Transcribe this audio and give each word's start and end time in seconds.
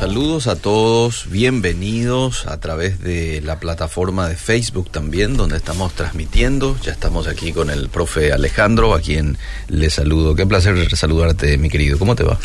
saludos 0.00 0.46
a 0.46 0.56
todos, 0.56 1.30
bienvenidos 1.30 2.46
a 2.46 2.58
través 2.58 3.02
de 3.02 3.42
la 3.42 3.60
plataforma 3.60 4.28
de 4.28 4.34
Facebook 4.34 4.90
también, 4.90 5.36
donde 5.36 5.58
estamos 5.58 5.92
transmitiendo. 5.92 6.74
Ya 6.82 6.92
estamos 6.92 7.28
aquí 7.28 7.52
con 7.52 7.68
el 7.68 7.90
profe 7.90 8.32
Alejandro, 8.32 8.94
a 8.94 9.00
quien 9.00 9.36
le 9.68 9.90
saludo. 9.90 10.34
Qué 10.34 10.46
placer 10.46 10.96
saludarte, 10.96 11.58
mi 11.58 11.68
querido. 11.68 11.98
¿Cómo 11.98 12.16
te 12.16 12.24
va? 12.24 12.38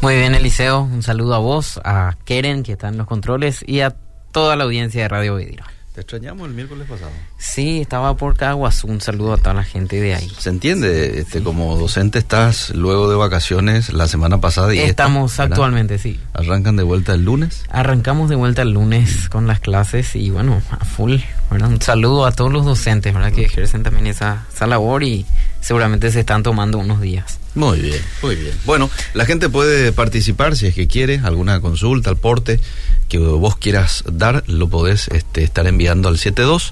Muy 0.00 0.16
bien, 0.16 0.34
Eliseo. 0.34 0.80
Un 0.80 1.02
saludo 1.02 1.34
a 1.34 1.38
vos, 1.40 1.78
a 1.84 2.16
Keren, 2.24 2.62
que 2.62 2.72
está 2.72 2.88
en 2.88 2.96
los 2.96 3.06
controles, 3.06 3.62
y 3.66 3.80
a 3.80 3.94
toda 4.32 4.56
la 4.56 4.64
audiencia 4.64 5.02
de 5.02 5.08
Radio 5.08 5.36
Vidiro. 5.36 5.73
Te 5.94 6.00
extrañamos 6.00 6.48
el 6.48 6.54
miércoles 6.54 6.88
pasado. 6.88 7.12
Sí, 7.38 7.80
estaba 7.80 8.16
por 8.16 8.36
Caguas. 8.36 8.82
Un 8.82 9.00
saludo 9.00 9.34
a 9.34 9.36
toda 9.36 9.54
la 9.54 9.62
gente 9.62 10.00
de 10.00 10.16
ahí. 10.16 10.28
Se 10.40 10.50
entiende, 10.50 11.20
este, 11.20 11.40
como 11.40 11.78
docente 11.78 12.18
estás 12.18 12.70
luego 12.70 13.08
de 13.08 13.14
vacaciones 13.14 13.92
la 13.92 14.08
semana 14.08 14.40
pasada 14.40 14.74
y 14.74 14.80
estamos 14.80 15.30
esta, 15.30 15.44
actualmente, 15.44 15.98
sí. 15.98 16.18
¿Arrancan 16.32 16.74
de 16.74 16.82
vuelta 16.82 17.14
el 17.14 17.24
lunes? 17.24 17.62
Arrancamos 17.70 18.28
de 18.28 18.34
vuelta 18.34 18.62
el 18.62 18.70
lunes 18.70 19.28
con 19.28 19.46
las 19.46 19.60
clases 19.60 20.16
y 20.16 20.30
bueno, 20.30 20.60
a 20.68 20.84
full. 20.84 21.18
Un 21.52 21.80
saludo 21.80 22.26
a 22.26 22.32
todos 22.32 22.52
los 22.52 22.64
docentes, 22.64 23.14
¿verdad? 23.14 23.30
Que 23.30 23.44
ejercen 23.44 23.84
también 23.84 24.08
esa, 24.08 24.46
esa 24.52 24.66
labor 24.66 25.04
y 25.04 25.24
seguramente 25.64 26.10
se 26.10 26.20
están 26.20 26.42
tomando 26.42 26.76
unos 26.78 27.00
días. 27.00 27.38
Muy 27.54 27.80
bien, 27.80 28.02
muy 28.20 28.36
bien. 28.36 28.52
Bueno, 28.66 28.90
la 29.14 29.24
gente 29.24 29.48
puede 29.48 29.92
participar 29.92 30.56
si 30.56 30.66
es 30.66 30.74
que 30.74 30.86
quiere, 30.88 31.20
alguna 31.24 31.60
consulta, 31.60 32.10
aporte 32.10 32.60
que 33.08 33.16
vos 33.16 33.56
quieras 33.56 34.04
dar, 34.12 34.44
lo 34.46 34.68
podés 34.68 35.08
este, 35.08 35.42
estar 35.42 35.66
enviando 35.66 36.08
al 36.08 36.18
72 36.18 36.70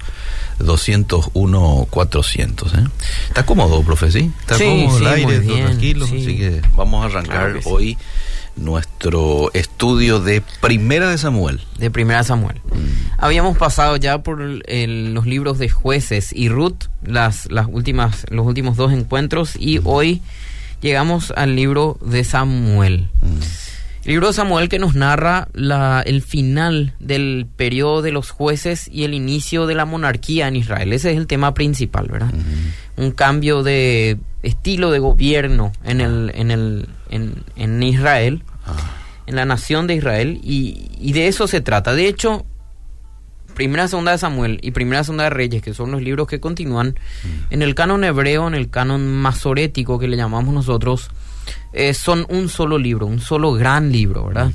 201 0.59 1.87
400. 1.89 2.75
¿eh? 2.75 2.77
Está 3.29 3.47
cómodo, 3.47 3.83
profe, 3.83 4.13
¿sí? 4.13 4.31
Está 4.41 4.59
cómodo 4.59 4.99
el 4.99 5.07
aire, 5.07 5.41
todo 5.41 5.57
tranquilo. 5.57 6.05
Así 6.05 6.37
que 6.37 6.61
vamos 6.77 7.03
a 7.03 7.07
arrancar 7.07 7.61
hoy 7.65 7.97
nuestro 8.57 9.51
estudio 9.55 10.21
de 10.21 10.43
Primera 10.61 11.11
de 11.11 11.19
Samuel. 11.19 11.61
De 11.79 11.91
Primera 11.91 12.19
de 12.19 12.25
Samuel. 12.25 12.61
Mm. 12.65 13.19
Habíamos 13.19 13.57
pasado 13.57 13.97
ya 13.97 14.23
por 14.23 14.39
los 14.41 15.27
libros 15.27 15.59
de 15.59 15.69
jueces 15.69 16.33
y 16.33 16.49
Ruth, 16.49 16.85
las, 17.03 17.51
las 17.51 17.67
últimas, 17.69 18.27
los 18.31 18.47
últimos 18.47 18.77
dos 18.77 18.93
encuentros, 18.93 19.57
y 19.59 19.79
mm. 19.79 19.87
hoy 19.87 20.23
llegamos 20.81 21.33
al 21.37 21.57
libro 21.57 21.99
de 22.05 22.25
Samuel. 22.25 23.09
Mm. 23.21 23.41
El 24.05 24.11
libro 24.11 24.27
de 24.29 24.33
Samuel 24.33 24.69
que 24.69 24.81
nos 24.81 24.97
narra 24.97 25.47
la, 25.53 26.03
el 26.05 26.23
final 26.23 26.95
del 26.99 27.47
periodo 27.57 28.03
de 28.03 28.11
los 28.11 28.31
jueces 28.31 28.89
y 28.93 29.05
el 29.05 29.15
inicio 29.15 29.67
de 29.67 29.77
la 29.77 29.85
monarquía 29.85 30.49
en 30.49 30.57
Israel. 30.57 30.93
Ese 30.93 31.13
es 31.13 31.17
el 31.17 31.29
tema 31.29 31.55
principal, 31.55 32.09
¿verdad? 32.09 32.33
Un 32.97 33.13
cambio 33.13 33.63
de 33.63 34.19
estilo 34.43 34.91
de 34.91 34.99
gobierno 34.99 35.71
en, 35.85 36.01
el, 36.01 36.33
en, 36.35 36.51
el, 36.51 36.89
en, 37.13 37.83
Israel, 37.83 38.43
ah. 38.67 38.77
en 39.27 39.37
la 39.37 39.45
nación 39.45 39.87
de 39.87 39.95
Israel, 39.95 40.41
y, 40.43 40.91
y, 40.99 41.13
de 41.13 41.29
eso 41.29 41.47
se 41.47 41.61
trata. 41.61 41.95
De 41.95 42.09
hecho, 42.09 42.45
Primera 43.55 43.87
Segunda 43.89 44.13
de 44.13 44.19
Samuel 44.19 44.59
y 44.63 44.71
Primera 44.71 45.05
Segunda 45.05 45.25
de 45.25 45.31
Reyes, 45.31 45.63
que 45.63 45.75
son 45.75 45.91
los 45.91 46.03
libros 46.03 46.27
que 46.27 46.41
continúan, 46.41 46.89
mm. 46.89 47.53
en 47.53 47.63
el 47.63 47.75
canon 47.75 48.05
hebreo, 48.05 48.49
en 48.49 48.55
el 48.55 48.71
canon 48.71 49.07
masorético 49.07 49.99
que 49.99 50.09
le 50.09 50.17
llamamos 50.17 50.55
nosotros, 50.55 51.11
eh, 51.73 51.95
son 51.95 52.27
un 52.29 52.49
solo 52.49 52.79
libro, 52.79 53.07
un 53.07 53.21
solo 53.21 53.53
gran 53.53 53.93
libro, 53.93 54.27
¿verdad? 54.27 54.51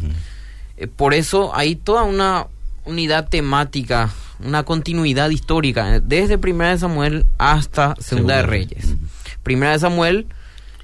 Eh, 0.77 0.87
por 0.87 1.13
eso 1.13 1.55
hay 1.55 1.75
toda 1.75 2.03
una 2.03 2.47
unidad 2.85 3.27
temática, 3.29 4.11
una 4.43 4.63
continuidad 4.63 5.29
histórica, 5.29 5.99
desde 5.99 6.37
Primera 6.37 6.71
de 6.71 6.77
Samuel 6.77 7.25
hasta 7.37 7.95
Segunda, 7.99 8.37
de 8.37 8.43
Reyes. 8.43 8.95
Primera 9.43 9.73
de 9.73 9.79
Samuel 9.79 10.27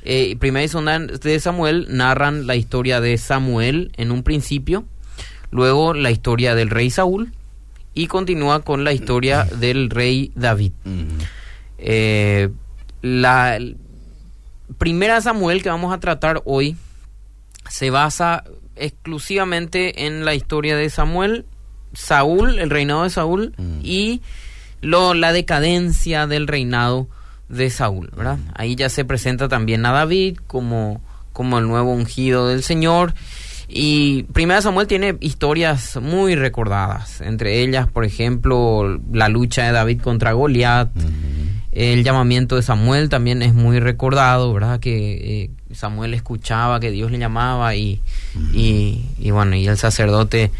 eh, 0.04 0.28
y 0.32 0.36
Primera 0.36 0.66
y 0.66 0.68
Segunda 0.68 1.00
de 1.00 1.40
Samuel 1.40 1.88
narran 1.90 2.46
la 2.46 2.56
historia 2.56 3.00
de 3.00 3.18
Samuel 3.18 3.92
en 3.96 4.12
un 4.12 4.24
principio, 4.24 4.86
luego 5.50 5.94
la 5.94 6.12
historia 6.12 6.56
del 6.56 6.70
rey 6.70 6.90
Saúl, 6.90 7.32
y 7.94 8.08
continúa 8.08 8.64
con 8.64 8.84
la 8.84 8.92
historia 8.92 9.46
del 9.46 9.90
rey 9.90 10.32
David. 10.36 10.74
Eh, 11.78 12.50
la 13.02 13.60
primera 14.78 15.22
Samuel 15.22 15.62
que 15.62 15.70
vamos 15.70 15.94
a 15.94 16.00
tratar 16.00 16.42
hoy 16.46 16.76
se 17.70 17.90
basa 17.90 18.44
exclusivamente 18.76 20.06
en 20.06 20.26
la 20.26 20.34
historia 20.34 20.76
de 20.76 20.90
Samuel, 20.90 21.46
Saúl, 21.94 22.60
el 22.60 22.70
reinado 22.70 23.04
de 23.04 23.10
Saúl 23.10 23.54
y 23.84 24.22
lo, 24.82 25.14
la 25.14 25.32
decadencia 25.32 26.28
del 26.28 26.48
reinado 26.48 27.08
de 27.54 27.70
Saúl, 27.70 28.12
¿verdad? 28.16 28.38
Ahí 28.54 28.76
ya 28.76 28.90
se 28.90 29.06
presenta 29.06 29.48
también 29.48 29.86
a 29.86 29.92
David 29.92 30.38
como, 30.48 31.02
como 31.32 31.60
el 31.60 31.68
nuevo 31.68 31.94
ungido 31.94 32.48
del 32.48 32.64
Señor 32.64 33.14
y 33.68 34.24
Primera 34.24 34.62
Samuel 34.62 34.86
tiene 34.86 35.18
historias 35.20 35.98
muy 36.02 36.36
recordadas, 36.36 37.22
entre 37.22 37.62
ellas, 37.62 37.88
por 37.88 38.06
ejemplo, 38.06 39.00
la 39.12 39.30
lucha 39.30 39.66
de 39.66 39.72
David 39.72 40.02
contra 40.02 40.34
Goliat, 40.34 40.90
el 41.72 42.04
llamamiento 42.04 42.56
de 42.56 42.62
Samuel 42.62 43.10
también 43.10 43.42
es 43.42 43.56
muy 43.56 43.80
recordado, 43.80 44.54
¿verdad? 44.54 44.80
Que 44.80 45.44
eh, 45.44 45.50
Samuel 45.74 46.14
escuchaba 46.14 46.80
que 46.80 46.92
Dios 46.92 47.10
le 47.10 47.18
llamaba 47.18 47.76
y, 47.76 48.00
y, 48.54 49.32
bueno, 49.32 49.56
y 49.56 49.66
el 49.66 49.78
sacerdote 49.78 50.52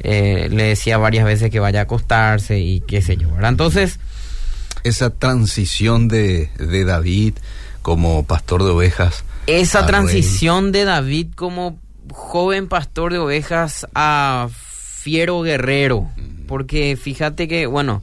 eh, 0.00 0.48
le 0.48 0.62
decía 0.62 0.98
varias 0.98 1.24
veces 1.24 1.50
que 1.50 1.58
vaya 1.58 1.80
a 1.80 1.82
acostarse 1.84 2.60
y 2.60 2.80
qué 2.80 3.02
sé 3.02 3.16
yo, 3.16 3.30
¿verdad? 3.32 3.50
Entonces... 3.50 3.98
Esa 4.84 5.10
transición 5.10 6.08
de, 6.08 6.50
de 6.58 6.84
David 6.84 7.34
como 7.82 8.24
pastor 8.24 8.62
de 8.62 8.70
ovejas. 8.70 9.24
Esa 9.46 9.86
transición 9.86 10.72
de 10.72 10.84
David 10.84 11.28
como 11.34 11.78
joven 12.10 12.68
pastor 12.68 13.12
de 13.12 13.18
ovejas 13.18 13.86
a 13.94 14.48
fiero 15.02 15.42
guerrero. 15.42 16.08
Porque 16.46 16.96
fíjate 17.00 17.48
que, 17.48 17.66
bueno, 17.66 18.02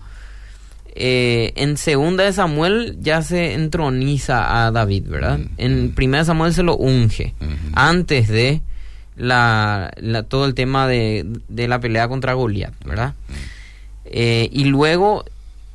eh, 0.96 1.54
en 1.56 1.78
segunda 1.78 2.26
de 2.26 2.34
Samuel 2.34 2.98
ya 3.00 3.22
se 3.22 3.54
entroniza 3.54 4.66
a 4.66 4.72
David, 4.72 5.06
¿verdad? 5.08 5.40
En 5.58 5.94
primera 5.94 6.24
de 6.24 6.26
Samuel 6.26 6.54
se 6.54 6.64
lo 6.64 6.76
unge. 6.76 7.34
Antes 7.74 8.28
de 8.28 8.62
la, 9.16 9.92
todo 10.28 10.46
el 10.46 10.54
tema 10.56 10.88
de, 10.88 11.26
la 11.48 11.80
pelea 11.80 12.08
contra 12.08 12.34
Goliat, 12.34 12.74
¿verdad? 12.84 13.14
Eh, 14.06 14.50
y 14.52 14.66
luego, 14.66 15.26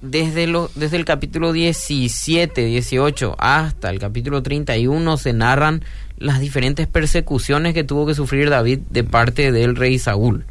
desde, 0.04 0.46
lo, 0.46 0.70
desde 0.74 0.96
el 0.96 1.04
capítulo 1.04 1.52
17, 1.52 2.64
18 2.64 3.36
hasta 3.38 3.90
el 3.90 3.98
capítulo 3.98 4.42
31 4.42 5.16
se 5.16 5.32
narran 5.32 5.82
las 6.16 6.38
diferentes 6.38 6.86
persecuciones 6.86 7.74
que 7.74 7.82
tuvo 7.82 8.06
que 8.06 8.14
sufrir 8.14 8.48
David 8.48 8.80
de 8.90 9.02
parte 9.02 9.50
del 9.50 9.74
rey 9.74 9.98
Saúl. 9.98 10.44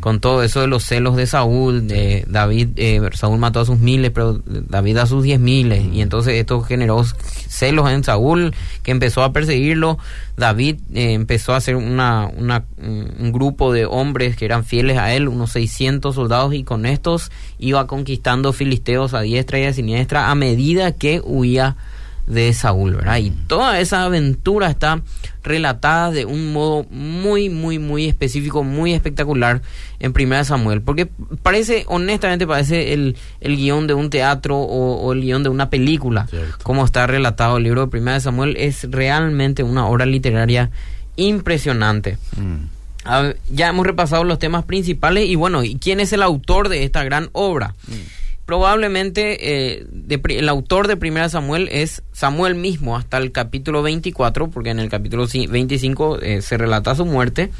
Con 0.00 0.20
todo 0.20 0.42
eso 0.42 0.60
de 0.60 0.66
los 0.66 0.84
celos 0.84 1.16
de 1.16 1.26
Saúl, 1.26 1.88
de 1.88 2.24
David, 2.28 2.68
eh, 2.76 3.00
Saúl 3.14 3.38
mató 3.38 3.60
a 3.60 3.64
sus 3.64 3.78
miles, 3.78 4.10
pero 4.10 4.40
David 4.44 4.98
a 4.98 5.06
sus 5.06 5.24
diez 5.24 5.40
miles. 5.40 5.84
Y 5.90 6.02
entonces 6.02 6.34
esto 6.34 6.60
generó 6.60 7.02
celos 7.48 7.90
en 7.90 8.04
Saúl, 8.04 8.54
que 8.82 8.90
empezó 8.90 9.22
a 9.22 9.32
perseguirlo. 9.32 9.98
David 10.36 10.76
eh, 10.92 11.14
empezó 11.14 11.54
a 11.54 11.56
hacer 11.56 11.76
una, 11.76 12.30
un 12.36 13.32
grupo 13.32 13.72
de 13.72 13.86
hombres 13.86 14.36
que 14.36 14.44
eran 14.44 14.64
fieles 14.64 14.98
a 14.98 15.14
él, 15.14 15.28
unos 15.28 15.52
600 15.52 16.14
soldados, 16.14 16.52
y 16.52 16.62
con 16.62 16.84
estos 16.84 17.32
iba 17.58 17.86
conquistando 17.86 18.52
filisteos 18.52 19.14
a 19.14 19.22
diestra 19.22 19.58
y 19.58 19.64
a 19.64 19.72
siniestra 19.72 20.30
a 20.30 20.34
medida 20.34 20.92
que 20.92 21.22
huía 21.24 21.76
de 22.26 22.52
Saúl, 22.52 22.96
¿verdad? 22.96 23.18
Y 23.18 23.30
toda 23.30 23.80
esa 23.80 24.04
aventura 24.04 24.68
está 24.68 25.00
relatada 25.42 26.10
de 26.10 26.24
un 26.24 26.52
modo 26.52 26.84
muy, 26.90 27.48
muy, 27.48 27.78
muy 27.78 28.06
específico, 28.06 28.64
muy 28.64 28.94
espectacular 28.94 29.62
en 30.00 30.12
Primera 30.12 30.44
Samuel, 30.44 30.82
porque 30.82 31.08
parece, 31.42 31.84
honestamente, 31.86 32.46
parece 32.46 32.92
el, 32.92 33.16
el 33.40 33.56
guion 33.56 33.86
de 33.86 33.94
un 33.94 34.10
teatro 34.10 34.58
o, 34.58 35.12
el 35.12 35.20
guion 35.20 35.44
de 35.44 35.48
una 35.48 35.70
película, 35.70 36.26
como 36.62 36.84
está 36.84 37.06
relatado 37.06 37.58
el 37.58 37.62
libro 37.62 37.82
de 37.82 37.86
Primera 37.88 38.18
Samuel, 38.18 38.56
es 38.56 38.90
realmente 38.90 39.62
una 39.62 39.86
obra 39.86 40.04
literaria 40.04 40.70
impresionante. 41.14 42.18
Mm. 42.36 43.30
ya 43.50 43.68
hemos 43.68 43.86
repasado 43.86 44.24
los 44.24 44.40
temas 44.40 44.64
principales 44.64 45.26
y 45.26 45.36
bueno, 45.36 45.62
¿y 45.62 45.76
quién 45.76 46.00
es 46.00 46.12
el 46.12 46.22
autor 46.22 46.68
de 46.68 46.82
esta 46.82 47.04
gran 47.04 47.30
obra? 47.32 47.74
Mm 47.86 48.25
probablemente 48.46 49.76
eh, 49.76 49.86
el 50.28 50.48
autor 50.48 50.86
de 50.86 50.96
Primera 50.96 51.28
Samuel 51.28 51.68
es 51.70 52.02
Samuel 52.12 52.54
mismo 52.54 52.96
hasta 52.96 53.18
el 53.18 53.32
capítulo 53.32 53.82
24, 53.82 54.48
porque 54.48 54.70
en 54.70 54.78
el 54.78 54.88
capítulo 54.88 55.26
25 55.26 56.20
eh, 56.20 56.42
se 56.42 56.56
relata 56.56 56.94
su 56.94 57.04
muerte, 57.04 57.50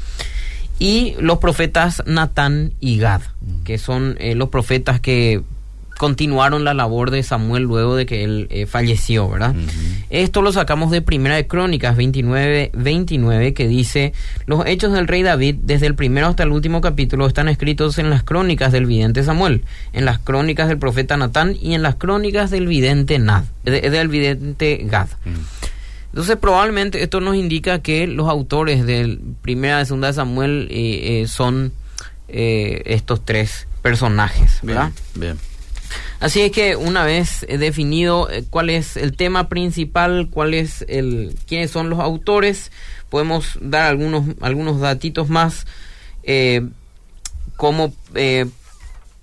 y 0.79 1.15
los 1.19 1.39
profetas 1.39 2.01
Natán 2.05 2.73
y 2.79 2.99
Gad, 2.99 3.21
mm. 3.21 3.63
que 3.63 3.77
son 3.77 4.15
eh, 4.19 4.33
los 4.33 4.49
profetas 4.49 5.01
que 5.01 5.41
continuaron 5.97 6.63
la 6.63 6.73
labor 6.73 7.11
de 7.11 7.23
Samuel 7.23 7.63
luego 7.63 7.95
de 7.95 8.05
que 8.05 8.23
él 8.23 8.47
eh, 8.49 8.65
falleció, 8.65 9.27
¿verdad? 9.29 9.55
Esto 10.09 10.41
lo 10.41 10.51
sacamos 10.51 10.91
de 10.91 11.01
Primera 11.01 11.35
de 11.35 11.47
Crónicas 11.47 11.97
29, 11.97 12.71
29, 12.73 13.53
que 13.53 13.67
dice, 13.67 14.13
los 14.45 14.65
hechos 14.65 14.93
del 14.93 15.07
rey 15.07 15.23
David, 15.23 15.55
desde 15.63 15.87
el 15.87 15.95
primero 15.95 16.27
hasta 16.27 16.43
el 16.43 16.51
último 16.51 16.81
capítulo, 16.81 17.27
están 17.27 17.49
escritos 17.49 17.97
en 17.97 18.09
las 18.09 18.23
crónicas 18.23 18.71
del 18.71 18.85
vidente 18.85 19.23
Samuel, 19.23 19.63
en 19.91 20.05
las 20.05 20.19
crónicas 20.19 20.67
del 20.67 20.77
profeta 20.77 21.17
Natán 21.17 21.55
y 21.59 21.73
en 21.73 21.81
las 21.81 21.95
crónicas 21.95 22.51
del 22.51 22.67
vidente 22.67 23.19
Nad, 23.19 23.43
del 23.63 24.07
vidente 24.07 24.81
Gad. 24.85 25.09
Entonces 26.11 26.37
probablemente 26.37 27.03
esto 27.03 27.19
nos 27.19 27.35
indica 27.35 27.79
que 27.79 28.07
los 28.07 28.29
autores 28.29 28.85
de 28.85 29.19
primera 29.41 29.81
y 29.81 29.85
segunda 29.85 30.07
de 30.07 30.13
Samuel 30.13 30.67
eh, 30.71 31.21
eh, 31.21 31.27
son 31.27 31.73
estos 32.29 33.23
tres 33.23 33.67
personajes, 33.81 34.59
¿verdad? 34.61 34.91
Bien, 35.15 35.37
Así 36.19 36.41
es 36.41 36.51
que 36.51 36.75
una 36.75 37.03
vez 37.03 37.45
definido 37.47 38.27
cuál 38.49 38.69
es 38.69 38.97
el 38.97 39.15
tema 39.15 39.49
principal, 39.49 40.29
cuál 40.31 40.53
es 40.53 40.83
el, 40.87 41.35
quiénes 41.47 41.69
son 41.69 41.89
los 41.89 41.99
autores, 41.99 42.71
podemos 43.09 43.57
dar 43.61 43.83
algunos 43.83 44.35
algunos 44.41 44.79
datitos 44.79 45.29
más, 45.29 45.67
como 47.55 47.93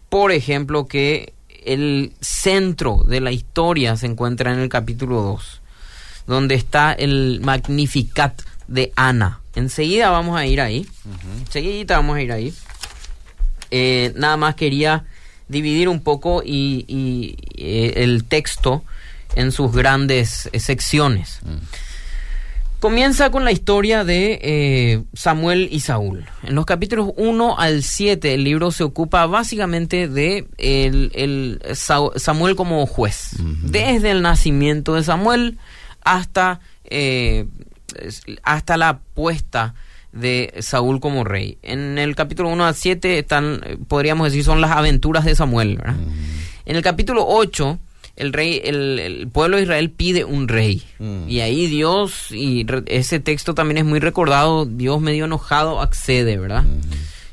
por 0.08 0.30
ejemplo 0.30 0.86
que 0.86 1.32
el 1.64 2.12
centro 2.20 3.02
de 3.04 3.20
la 3.20 3.32
historia 3.32 3.96
se 3.96 4.06
encuentra 4.06 4.52
en 4.52 4.60
el 4.60 4.68
capítulo 4.68 5.20
2 5.22 5.62
donde 6.26 6.54
está 6.54 6.92
el 6.92 7.40
Magnificat 7.42 8.40
de 8.68 8.92
Ana. 8.96 9.40
Enseguida 9.54 10.10
vamos 10.10 10.36
a 10.36 10.46
ir 10.46 10.60
ahí. 10.60 10.86
Enseguida 11.40 11.96
vamos 11.96 12.16
a 12.16 12.22
ir 12.22 12.32
ahí. 12.32 12.54
Eh, 13.70 14.12
nada 14.16 14.36
más 14.36 14.54
quería 14.54 15.04
dividir 15.48 15.88
un 15.88 16.00
poco 16.00 16.42
y, 16.44 17.36
eh, 17.56 17.94
el 17.96 18.24
texto 18.24 18.82
en 19.34 19.52
sus 19.52 19.72
grandes 19.72 20.48
eh, 20.52 20.60
secciones. 20.60 21.40
Comienza 22.80 23.30
con 23.30 23.44
la 23.46 23.52
historia 23.52 24.04
de 24.04 25.02
Samuel 25.14 25.68
y 25.72 25.80
Saúl. 25.80 26.26
En 26.42 26.54
los 26.54 26.66
capítulos 26.66 27.12
1 27.16 27.58
al 27.58 27.82
7 27.82 28.34
el 28.34 28.44
libro 28.44 28.72
se 28.72 28.84
ocupa 28.84 29.24
básicamente 29.24 30.06
de 30.06 30.46
el, 30.58 31.62
Samuel 31.74 32.56
como 32.56 32.84
juez. 32.86 33.36
Desde 33.38 34.10
el 34.10 34.20
nacimiento 34.20 34.94
de 34.94 35.02
Samuel 35.02 35.58
hasta, 36.04 36.60
eh, 36.84 37.46
hasta 38.42 38.76
la 38.76 39.00
puesta 39.14 39.74
de 40.14 40.54
Saúl 40.60 41.00
como 41.00 41.24
rey. 41.24 41.58
En 41.62 41.98
el 41.98 42.14
capítulo 42.14 42.48
1 42.48 42.64
a 42.64 42.72
7 42.72 43.18
están, 43.18 43.60
podríamos 43.88 44.26
decir, 44.26 44.44
son 44.44 44.60
las 44.60 44.70
aventuras 44.70 45.24
de 45.24 45.34
Samuel. 45.34 45.78
En 46.64 46.76
el 46.76 46.82
capítulo 46.82 47.26
8, 47.26 47.78
el 48.16 48.32
rey, 48.32 48.60
el, 48.64 49.28
pueblo 49.32 49.56
de 49.56 49.64
Israel 49.64 49.90
pide 49.90 50.24
un 50.24 50.48
rey. 50.48 50.82
Y 51.28 51.40
ahí 51.40 51.66
Dios, 51.66 52.30
y 52.30 52.64
ese 52.86 53.20
texto 53.20 53.54
también 53.54 53.78
es 53.78 53.84
muy 53.84 53.98
recordado, 53.98 54.64
Dios 54.66 55.00
medio 55.00 55.24
enojado 55.24 55.80
accede, 55.80 56.38
¿verdad? 56.38 56.64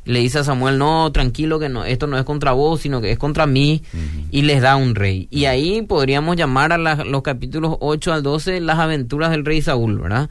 Le 0.03 0.19
dice 0.19 0.39
a 0.39 0.43
Samuel, 0.43 0.77
no, 0.77 1.11
tranquilo, 1.11 1.59
que 1.59 1.69
no, 1.69 1.85
esto 1.85 2.07
no 2.07 2.17
es 2.17 2.23
contra 2.23 2.53
vos, 2.53 2.81
sino 2.81 3.01
que 3.01 3.11
es 3.11 3.19
contra 3.19 3.45
mí, 3.45 3.83
y 4.31 4.41
les 4.41 4.61
da 4.61 4.75
un 4.75 4.95
rey. 4.95 5.27
Y 5.29 5.45
ahí 5.45 5.83
podríamos 5.83 6.35
llamar 6.35 6.73
a 6.73 6.77
los 6.77 7.21
capítulos 7.21 7.77
8 7.79 8.13
al 8.13 8.23
12 8.23 8.61
las 8.61 8.79
aventuras 8.79 9.31
del 9.31 9.45
rey 9.45 9.61
Saúl, 9.61 9.99
¿verdad? 9.99 10.29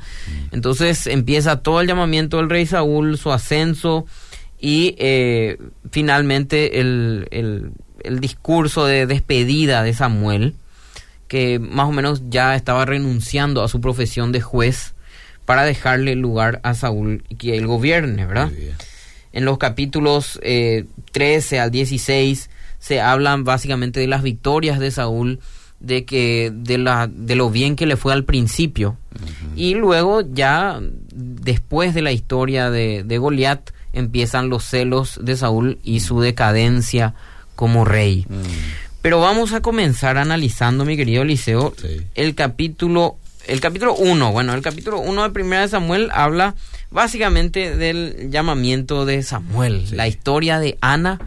Entonces 0.51 1.07
empieza 1.07 1.63
todo 1.63 1.81
el 1.81 1.87
llamamiento 1.87 2.39
del 2.39 2.51
rey 2.51 2.67
Saúl, 2.67 3.17
su 3.17 3.33
ascenso, 3.33 4.07
y 4.61 4.95
eh, 4.99 5.57
finalmente 5.91 6.81
el, 6.81 7.29
el, 7.31 7.71
el 8.03 8.21
discurso 8.21 8.85
de 8.87 9.07
despedida 9.07 9.83
de 9.83 9.95
Samuel, 9.95 10.55
que 11.29 11.61
más 11.61 11.89
o 11.89 11.93
menos 11.93 12.23
ya 12.29 12.57
estaba 12.57 12.85
renunciando 12.85 13.63
a 13.63 13.69
su 13.69 13.81
profesión 13.81 14.33
de 14.33 14.41
juez 14.41 14.95
para 15.45 15.65
dejarle 15.65 16.17
lugar 16.17 16.61
a 16.65 16.75
Saúl 16.75 17.25
y 17.29 17.37
que 17.37 17.57
él 17.57 17.67
gobierne, 17.67 18.27
¿verdad? 18.27 18.51
En 19.33 19.45
los 19.45 19.59
capítulos 19.59 20.41
13 20.43 21.57
eh, 21.57 21.61
al 21.61 21.71
16 21.71 22.51
se 22.79 23.01
hablan 23.01 23.45
básicamente 23.45 24.01
de 24.01 24.07
las 24.07 24.23
victorias 24.23 24.79
de 24.79 24.91
Saúl, 24.91 25.41
de 25.79 26.05
que 26.05 26.53
de 26.55 26.79
la 26.79 27.09
de 27.11 27.37
lo 27.37 27.51
bien 27.51 27.77
que 27.77 27.87
le 27.87 27.97
fue 27.97 28.13
al 28.13 28.25
principio 28.25 28.99
y 29.57 29.75
luego 29.75 30.21
ya 30.21 30.81
después 31.13 31.95
de 31.95 32.03
la 32.03 32.13
historia 32.13 32.71
de, 32.71 33.03
de 33.05 33.19
Goliat 33.19 33.71
empiezan 33.93 34.49
los 34.49 34.65
celos 34.65 35.19
de 35.23 35.37
Saúl 35.37 35.79
y 35.83 36.01
su 36.01 36.21
decadencia 36.21 37.15
como 37.57 37.85
rey. 37.85 38.27
Mm. 38.29 38.43
Pero 39.03 39.21
vamos 39.21 39.53
a 39.53 39.61
comenzar 39.61 40.19
analizando, 40.19 40.85
mi 40.85 40.97
querido 40.97 41.23
Eliseo, 41.23 41.75
el 42.15 42.35
capítulo 42.35 43.17
el 43.47 43.61
capítulo 43.61 43.95
1. 43.95 44.33
Bueno, 44.33 44.55
el 44.55 44.63
capítulo 44.63 45.01
1 45.01 45.23
de 45.25 45.31
Primera 45.31 45.63
de 45.63 45.69
Samuel 45.69 46.11
habla 46.13 46.55
básicamente 46.91 47.77
del 47.77 48.31
llamamiento 48.31 49.05
de 49.07 49.23
Samuel, 49.23 49.85
la 49.93 50.09
historia 50.09 50.59
de 50.59 50.77
Ana, 50.81 51.21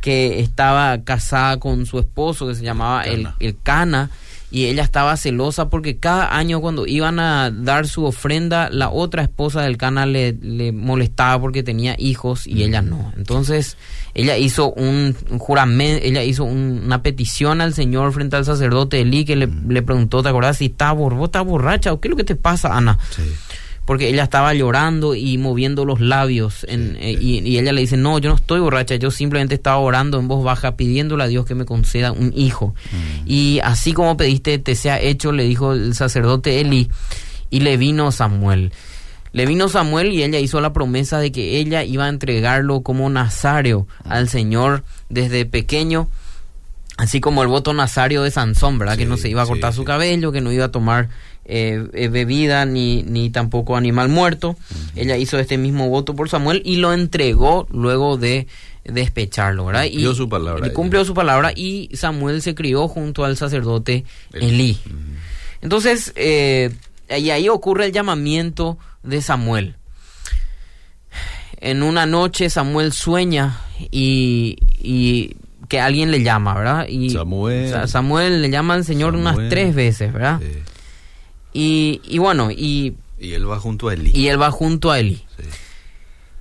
que 0.00 0.40
estaba 0.40 1.02
casada 1.04 1.58
con 1.58 1.86
su 1.86 1.98
esposo, 1.98 2.48
que 2.48 2.54
se 2.54 2.64
llamaba 2.64 3.04
el, 3.04 3.28
el 3.38 3.56
Cana, 3.62 4.10
y 4.50 4.66
ella 4.66 4.82
estaba 4.82 5.16
celosa 5.16 5.70
porque 5.70 5.96
cada 5.96 6.36
año 6.36 6.60
cuando 6.60 6.86
iban 6.86 7.18
a 7.20 7.50
dar 7.50 7.88
su 7.88 8.04
ofrenda, 8.04 8.68
la 8.70 8.90
otra 8.90 9.22
esposa 9.22 9.62
del 9.62 9.78
Cana 9.78 10.04
le, 10.04 10.34
le 10.34 10.72
molestaba 10.72 11.40
porque 11.40 11.62
tenía 11.62 11.96
hijos 11.98 12.46
y 12.46 12.62
ella 12.62 12.82
no. 12.82 13.14
Entonces 13.16 13.78
ella 14.12 14.36
hizo 14.36 14.70
un, 14.72 15.16
juramento, 15.38 16.04
ella 16.04 16.22
hizo 16.22 16.44
una 16.44 17.02
petición 17.02 17.62
al 17.62 17.72
Señor 17.72 18.12
frente 18.12 18.36
al 18.36 18.44
sacerdote 18.44 19.00
Elí 19.00 19.24
que 19.24 19.36
le, 19.36 19.46
le 19.46 19.80
preguntó, 19.80 20.22
¿te 20.22 20.28
acordás 20.28 20.58
si 20.58 20.66
está, 20.66 20.94
está 21.24 21.40
borracha 21.40 21.90
o 21.90 22.00
qué 22.00 22.08
es 22.08 22.10
lo 22.10 22.16
que 22.18 22.24
te 22.24 22.36
pasa, 22.36 22.76
Ana? 22.76 22.98
Sí 23.08 23.22
porque 23.84 24.08
ella 24.08 24.24
estaba 24.24 24.54
llorando 24.54 25.14
y 25.14 25.38
moviendo 25.38 25.84
los 25.84 26.00
labios 26.00 26.64
eh, 26.68 27.18
y, 27.20 27.58
ella 27.58 27.72
le 27.72 27.80
dice, 27.80 27.96
no, 27.96 28.18
yo 28.18 28.30
no 28.30 28.36
estoy 28.36 28.60
borracha, 28.60 28.94
yo 28.94 29.10
simplemente 29.10 29.56
estaba 29.56 29.78
orando 29.78 30.18
en 30.20 30.28
voz 30.28 30.44
baja 30.44 30.76
pidiéndole 30.76 31.24
a 31.24 31.26
Dios 31.26 31.44
que 31.46 31.54
me 31.54 31.64
conceda 31.64 32.12
un 32.12 32.32
hijo. 32.36 32.74
Mm. 32.92 33.22
Y 33.26 33.60
así 33.64 33.92
como 33.92 34.16
pediste, 34.16 34.58
te 34.58 34.74
sea 34.76 35.00
hecho, 35.00 35.32
le 35.32 35.44
dijo 35.44 35.72
el 35.72 35.94
sacerdote 35.94 36.60
Eli, 36.60 36.88
y 37.50 37.60
le 37.60 37.76
vino 37.76 38.12
Samuel. 38.12 38.72
Le 39.32 39.46
vino 39.46 39.68
Samuel 39.68 40.12
y 40.12 40.22
ella 40.22 40.38
hizo 40.38 40.60
la 40.60 40.72
promesa 40.72 41.18
de 41.18 41.32
que 41.32 41.58
ella 41.58 41.84
iba 41.84 42.04
a 42.04 42.08
entregarlo 42.08 42.82
como 42.82 43.08
nazario 43.08 43.86
al 44.04 44.28
Señor 44.28 44.84
desde 45.08 45.46
pequeño 45.46 46.08
así 46.98 47.20
como 47.20 47.42
el 47.42 47.48
voto 47.48 47.72
nazario 47.72 48.22
de 48.22 48.30
Sansón, 48.30 48.78
¿verdad? 48.78 48.96
que 48.96 49.06
no 49.06 49.16
se 49.16 49.28
iba 49.28 49.42
a 49.42 49.46
cortar 49.46 49.72
su 49.72 49.84
cabello, 49.84 50.32
que 50.32 50.40
no 50.40 50.52
iba 50.52 50.66
a 50.66 50.70
tomar 50.70 51.08
eh, 51.44 51.88
eh, 51.92 52.08
bebida 52.08 52.64
ni, 52.64 53.02
ni 53.02 53.30
tampoco 53.30 53.76
animal 53.76 54.08
muerto. 54.08 54.56
Ella 54.94 55.16
hizo 55.16 55.38
este 55.38 55.58
mismo 55.58 55.88
voto 55.88 56.14
por 56.14 56.28
Samuel 56.28 56.62
y 56.64 56.76
lo 56.76 56.92
entregó 56.92 57.66
luego 57.70 58.16
de 58.16 58.46
despecharlo, 58.84 59.66
¿verdad? 59.66 59.84
Cumplió 59.84 60.14
su 60.14 60.28
palabra. 60.28 60.66
Y 60.66 60.70
cumplió 60.70 61.04
su 61.04 61.14
palabra 61.14 61.52
y 61.54 61.90
Samuel 61.94 62.42
se 62.42 62.54
crió 62.54 62.88
junto 62.88 63.24
al 63.24 63.36
sacerdote 63.36 64.04
Elí. 64.32 64.78
Entonces, 65.60 66.12
eh, 66.16 66.70
y 67.08 67.30
ahí 67.30 67.48
ocurre 67.48 67.86
el 67.86 67.92
llamamiento 67.92 68.78
de 69.02 69.22
Samuel. 69.22 69.76
En 71.60 71.82
una 71.82 72.06
noche 72.06 72.50
Samuel 72.50 72.92
sueña 72.92 73.60
y, 73.90 74.58
y 74.80 75.36
que 75.68 75.80
alguien 75.80 76.10
le 76.10 76.22
llama, 76.22 76.54
¿verdad? 76.54 76.86
Y 76.88 77.10
Samuel. 77.10 77.88
Samuel 77.88 78.42
le 78.42 78.50
llama 78.50 78.74
al 78.74 78.84
Señor 78.84 79.14
unas 79.14 79.36
tres 79.48 79.74
veces, 79.74 80.12
¿verdad? 80.12 80.40
Y, 81.52 82.00
y 82.04 82.18
bueno, 82.18 82.50
y... 82.50 82.94
Y 83.18 83.34
él 83.34 83.48
va 83.48 83.58
junto 83.58 83.88
a 83.88 83.94
Eli. 83.94 84.10
Y 84.14 84.28
él 84.28 84.40
va 84.40 84.50
junto 84.50 84.90
a 84.90 84.98
Eli. 84.98 85.24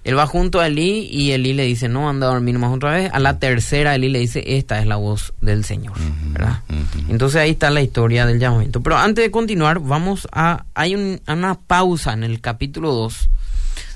Él 0.04 0.18
va 0.18 0.26
junto 0.26 0.60
a 0.60 0.66
Eli 0.66 1.08
y 1.12 1.32
Eli 1.32 1.54
le 1.54 1.64
dice, 1.66 1.88
no, 1.88 2.10
anda 2.10 2.28
a 2.28 2.32
dormir 2.32 2.58
más 2.58 2.74
otra 2.74 2.92
vez. 2.92 3.12
A 3.14 3.20
la 3.20 3.38
tercera 3.38 3.94
Eli 3.94 4.10
le 4.10 4.18
dice, 4.18 4.58
esta 4.58 4.80
es 4.80 4.88
la 4.88 4.96
voz 4.96 5.34
del 5.42 5.64
Señor, 5.64 5.94
¿verdad? 6.32 6.62
Entonces 7.08 7.40
ahí 7.40 7.52
está 7.52 7.70
la 7.70 7.82
historia 7.82 8.26
del 8.26 8.40
llamamiento. 8.40 8.82
Pero 8.82 8.98
antes 8.98 9.24
de 9.24 9.30
continuar, 9.30 9.80
vamos 9.80 10.28
a... 10.32 10.66
Hay 10.74 10.96
una 11.28 11.60
pausa 11.68 12.14
en 12.14 12.24
el 12.24 12.42
capítulo 12.42 12.94
2 12.94 13.30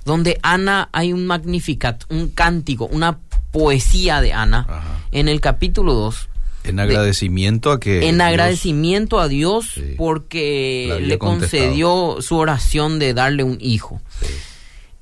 donde 0.05 0.37
Ana 0.43 0.89
hay 0.91 1.11
un 1.11 1.25
magnificat, 1.25 2.03
un 2.09 2.29
cántico, 2.29 2.85
una 2.85 3.17
poesía 3.51 4.21
de 4.21 4.33
Ana 4.33 4.67
en 5.11 5.27
el 5.27 5.41
capítulo 5.41 5.95
2 5.95 6.29
en 6.67 6.79
agradecimiento 6.79 7.71
a 7.71 7.79
que... 7.79 8.07
En 8.07 8.21
agradecimiento 8.21 9.19
a 9.19 9.27
Dios 9.27 9.79
porque 9.97 10.97
le 11.01 11.17
concedió 11.17 12.17
su 12.21 12.37
oración 12.37 12.99
de 12.99 13.13
darle 13.13 13.43
un 13.43 13.57
hijo. 13.59 14.01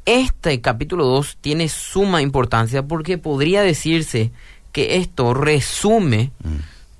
Este 0.05 0.59
capítulo 0.59 1.05
2 1.05 1.37
tiene 1.39 1.69
suma 1.69 2.21
importancia 2.21 2.83
porque 2.83 3.17
podría 3.17 3.61
decirse 3.61 4.31
que 4.73 4.97
esto 4.97 5.33
resume 5.33 6.31
mm. 6.43 6.55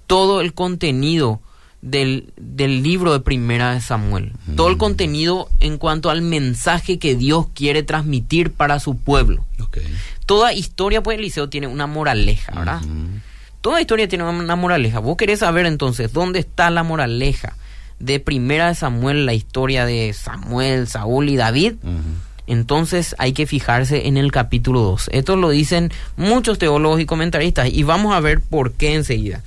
todo 0.08 0.40
el 0.40 0.54
contenido 0.54 1.42
del, 1.82 2.32
libro 2.38 3.12
de 3.12 3.20
Primera 3.20 3.74
de 3.74 3.82
Samuel. 3.82 4.32
Todo 4.56 4.70
el 4.70 4.76
mm. 4.76 4.80
contenido 4.80 5.50
en 5.60 5.78
cuanto 5.78 6.10
al 6.10 6.22
mensaje 6.22 6.98
que 6.98 7.16
Dios 7.16 7.48
quiere 7.54 7.84
transmitir 7.84 8.52
para 8.52 8.80
su 8.80 8.96
pueblo. 8.96 9.46
Toda 10.26 10.54
historia, 10.54 11.04
pues, 11.04 11.18
Eliseo 11.18 11.50
tiene 11.50 11.68
una 11.68 11.88
moraleja, 11.88 12.54
¿verdad? 12.56 12.82
Toda 13.64 13.80
historia 13.80 14.10
tiene 14.10 14.26
una 14.26 14.58
moraleja. 14.58 15.00
Vos 15.00 15.16
querés 15.16 15.40
saber 15.40 15.66
entonces 15.66 16.12
dónde 16.12 16.40
está 16.40 16.70
la 16.70 16.84
moraleja 16.84 17.56
de 17.98 18.20
Primera 18.20 18.68
de 18.68 18.76
Samuel, 18.76 19.26
la 19.26 19.34
historia 19.34 19.86
de 19.86 20.12
Samuel, 20.12 20.86
Saúl 20.90 21.30
y 21.30 21.38
David. 21.38 21.76
Entonces 22.46 23.16
hay 23.20 23.32
que 23.32 23.48
fijarse 23.48 24.10
en 24.10 24.18
el 24.18 24.34
capítulo 24.34 24.82
2. 24.82 25.12
Esto 25.14 25.38
lo 25.38 25.50
dicen 25.50 25.94
muchos 26.18 26.60
teólogos 26.60 27.00
y 27.00 27.06
comentaristas 27.06 27.70
y 27.72 27.84
vamos 27.84 28.14
a 28.14 28.20
ver 28.20 28.42
por 28.42 28.74
qué 28.74 28.96
enseguida. 28.96 29.42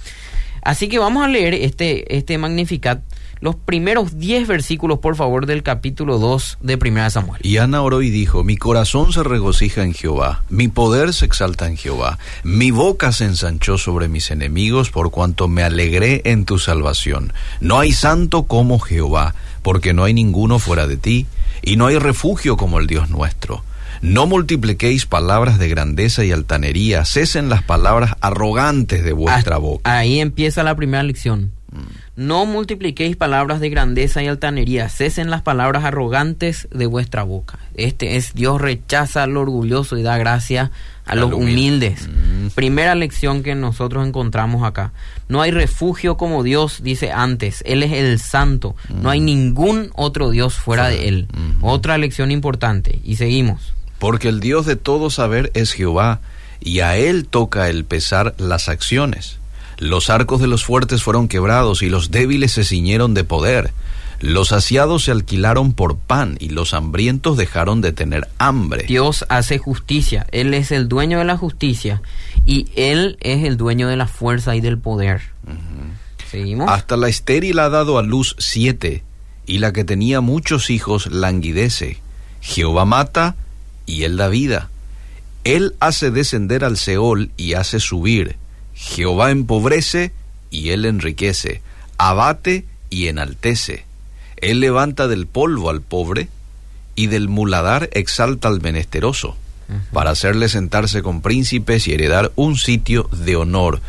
Así 0.63 0.89
que 0.89 0.99
vamos 0.99 1.23
a 1.23 1.29
leer 1.29 1.53
este, 1.53 2.17
este 2.17 2.39
Magnificat, 2.39 3.03
los 3.41 3.57
primeros 3.57 4.19
10 4.19 4.47
versículos, 4.49 4.99
por 4.99 5.17
favor, 5.17 5.47
del 5.47 5.63
capítulo 5.63 6.19
2 6.19 6.59
de 6.63 6.79
Primera 6.79 7.11
Samuel. 7.11 7.41
Y 7.45 7.59
Ana 7.59 7.83
oró 7.83 8.03
y 8.03 8.11
dijo, 8.11 8.45
mi 8.45 8.57
corazón 8.57 9.13
se 9.13 9.23
regocija 9.23 9.83
en 9.83 9.93
Jehová, 9.93 10.43
mi 10.49 10.69
poder 10.69 11.13
se 11.13 11.27
exalta 11.27 11.69
en 11.69 11.77
Jehová, 11.77 12.19
mi 12.45 12.71
boca 12.71 13.13
se 13.13 13.25
ensanchó 13.25 13.79
sobre 13.79 14.09
mis 14.09 14.31
enemigos 14.31 14.91
por 14.91 15.11
cuanto 15.11 15.49
me 15.49 15.63
alegré 15.63 16.23
en 16.25 16.45
tu 16.45 16.59
salvación. 16.59 17.33
No 17.61 17.79
hay 17.79 17.93
santo 17.93 18.45
como 18.45 18.79
Jehová, 18.79 19.35
porque 19.63 19.93
no 19.93 20.05
hay 20.05 20.15
ninguno 20.15 20.59
fuera 20.59 20.87
de 20.87 20.97
ti, 20.97 21.27
y 21.63 21.77
no 21.77 21.87
hay 21.87 21.99
refugio 21.99 22.57
como 22.57 22.79
el 22.79 22.87
Dios 22.87 23.11
nuestro. 23.11 23.63
No 24.03 24.27
multipliquéis 24.27 25.07
palabras 25.07 25.59
de 25.59 25.69
grandeza 25.69 26.25
y 26.25 26.31
altanería, 26.31 27.05
cesen 27.05 27.49
las 27.49 27.63
palabras 27.63 28.15
arrogantes 28.21 29.05
de 29.05 29.13
vuestra 29.13 29.57
boca. 29.59 29.99
Ahí 29.99 30.21
empieza 30.21 30.63
la 30.63 30.75
primera 30.77 31.03
lección. 31.03 31.53
No 32.17 32.47
multipliquéis 32.47 33.15
palabras 33.15 33.61
de 33.61 33.69
grandeza 33.69 34.23
y 34.23 34.27
altanería, 34.27 34.89
cesen 34.89 35.31
las 35.31 35.43
palabras 35.43 35.85
arrogantes 35.85 36.67
de 36.71 36.87
vuestra 36.87 37.23
boca. 37.25 37.59
Este 37.75 38.17
es 38.17 38.33
Dios 38.33 38.59
rechaza 38.59 39.23
al 39.23 39.37
orgulloso 39.37 39.99
y 39.99 40.03
da 40.03 40.17
gracia 40.17 40.71
a 41.05 41.15
los 41.15 41.33
humildes. 41.33 42.09
Mm. 42.09 42.49
Primera 42.55 42.95
lección 42.95 43.43
que 43.43 43.55
nosotros 43.55 44.07
encontramos 44.07 44.65
acá. 44.65 44.93
No 45.29 45.43
hay 45.43 45.51
refugio 45.51 46.17
como 46.17 46.43
Dios, 46.43 46.83
dice 46.83 47.13
antes. 47.13 47.63
Él 47.67 47.83
es 47.83 47.93
el 47.93 48.19
santo. 48.19 48.77
No 48.89 49.11
hay 49.11 49.21
mm. 49.21 49.25
ningún 49.25 49.91
otro 49.95 50.31
Dios 50.31 50.55
fuera 50.55 50.89
de 50.89 51.09
Él. 51.09 51.29
Mm. 51.33 51.65
Otra 51.65 51.99
lección 51.99 52.31
importante. 52.31 52.99
Y 53.05 53.17
seguimos. 53.17 53.75
Porque 53.99 54.29
el 54.29 54.41
Dios 54.41 54.65
de 54.65 54.77
todo 54.77 55.11
saber 55.11 55.51
es 55.55 55.73
Jehová, 55.73 56.21
y 56.61 56.81
a 56.81 56.97
Él 56.97 57.27
toca 57.27 57.69
el 57.69 57.85
pesar 57.85 58.35
las 58.39 58.69
acciones. 58.69 59.39
Los 59.79 60.11
arcos 60.11 60.41
de 60.41 60.47
los 60.47 60.65
fuertes 60.65 61.03
fueron 61.03 61.29
quebrados 61.29 61.83
y 61.83 61.89
los 61.89 62.11
débiles 62.11 62.53
se 62.53 62.65
ciñeron 62.65 63.15
de 63.15 63.25
poder. 63.25 63.73
Los 64.21 64.49
saciados 64.49 65.05
se 65.05 65.11
alquilaron 65.11 65.75
por 65.75 65.99
pan 65.99 66.39
y 66.41 66.49
los 66.49 66.73
hambrientos 66.73 67.37
dejaron 67.37 67.83
de 67.83 67.93
tener 67.93 68.29
hambre. 68.39 68.85
Dios 68.85 69.27
hace 69.29 69.59
justicia, 69.59 70.27
Él 70.33 70.55
es 70.55 70.73
el 70.73 70.89
dueño 70.89 71.19
de 71.19 71.25
la 71.27 71.37
justicia 71.37 72.01
y 72.47 72.69
Él 72.77 73.19
es 73.21 73.45
el 73.45 73.59
dueño 73.59 73.89
de 73.89 73.97
la 73.97 74.07
fuerza 74.07 74.57
y 74.57 74.63
del 74.63 74.79
poder. 74.79 75.21
¿Seguimos? 76.31 76.71
Hasta 76.71 76.97
la 76.97 77.09
estéril 77.09 77.59
ha 77.59 77.69
dado 77.69 77.99
a 77.99 78.03
luz 78.03 78.35
siete 78.39 79.05
y 79.47 79.59
la 79.59 79.73
que 79.73 79.85
tenía 79.85 80.23
muchos 80.23 80.71
hijos 80.71 81.07
languidece. 81.13 82.01
Jehová 82.41 82.87
mata 82.87 83.37
y 83.85 84.05
Él 84.05 84.17
da 84.17 84.29
vida. 84.29 84.71
Él 85.45 85.75
hace 85.79 86.11
descender 86.11 86.65
al 86.65 86.79
Seol 86.79 87.31
y 87.37 87.53
hace 87.53 87.81
subir. 87.81 88.37
Jehová 88.77 89.31
empobrece 89.31 90.13
y 90.51 90.71
él 90.71 90.85
enriquece, 90.85 91.63
abate 91.99 92.65
y 92.91 93.09
enaltece. 93.09 93.85
Él 94.37 94.61
levanta 94.61 95.09
del 95.09 95.27
polvo 95.27 95.71
al 95.71 95.81
pobre 95.81 96.29
y 96.95 97.09
del 97.09 97.29
muladar 97.29 97.89
exalta 97.93 98.49
al 98.49 98.61
menesteroso, 98.61 99.37
para 99.93 100.11
hacerle 100.11 100.49
sentarse 100.49 101.03
con 101.03 101.23
príncipes 101.23 101.89
y 101.89 101.95
heredar 101.95 102.31
un 102.37 102.57
sitio 102.57 103.09
de 103.11 103.35
honor, 103.35 103.81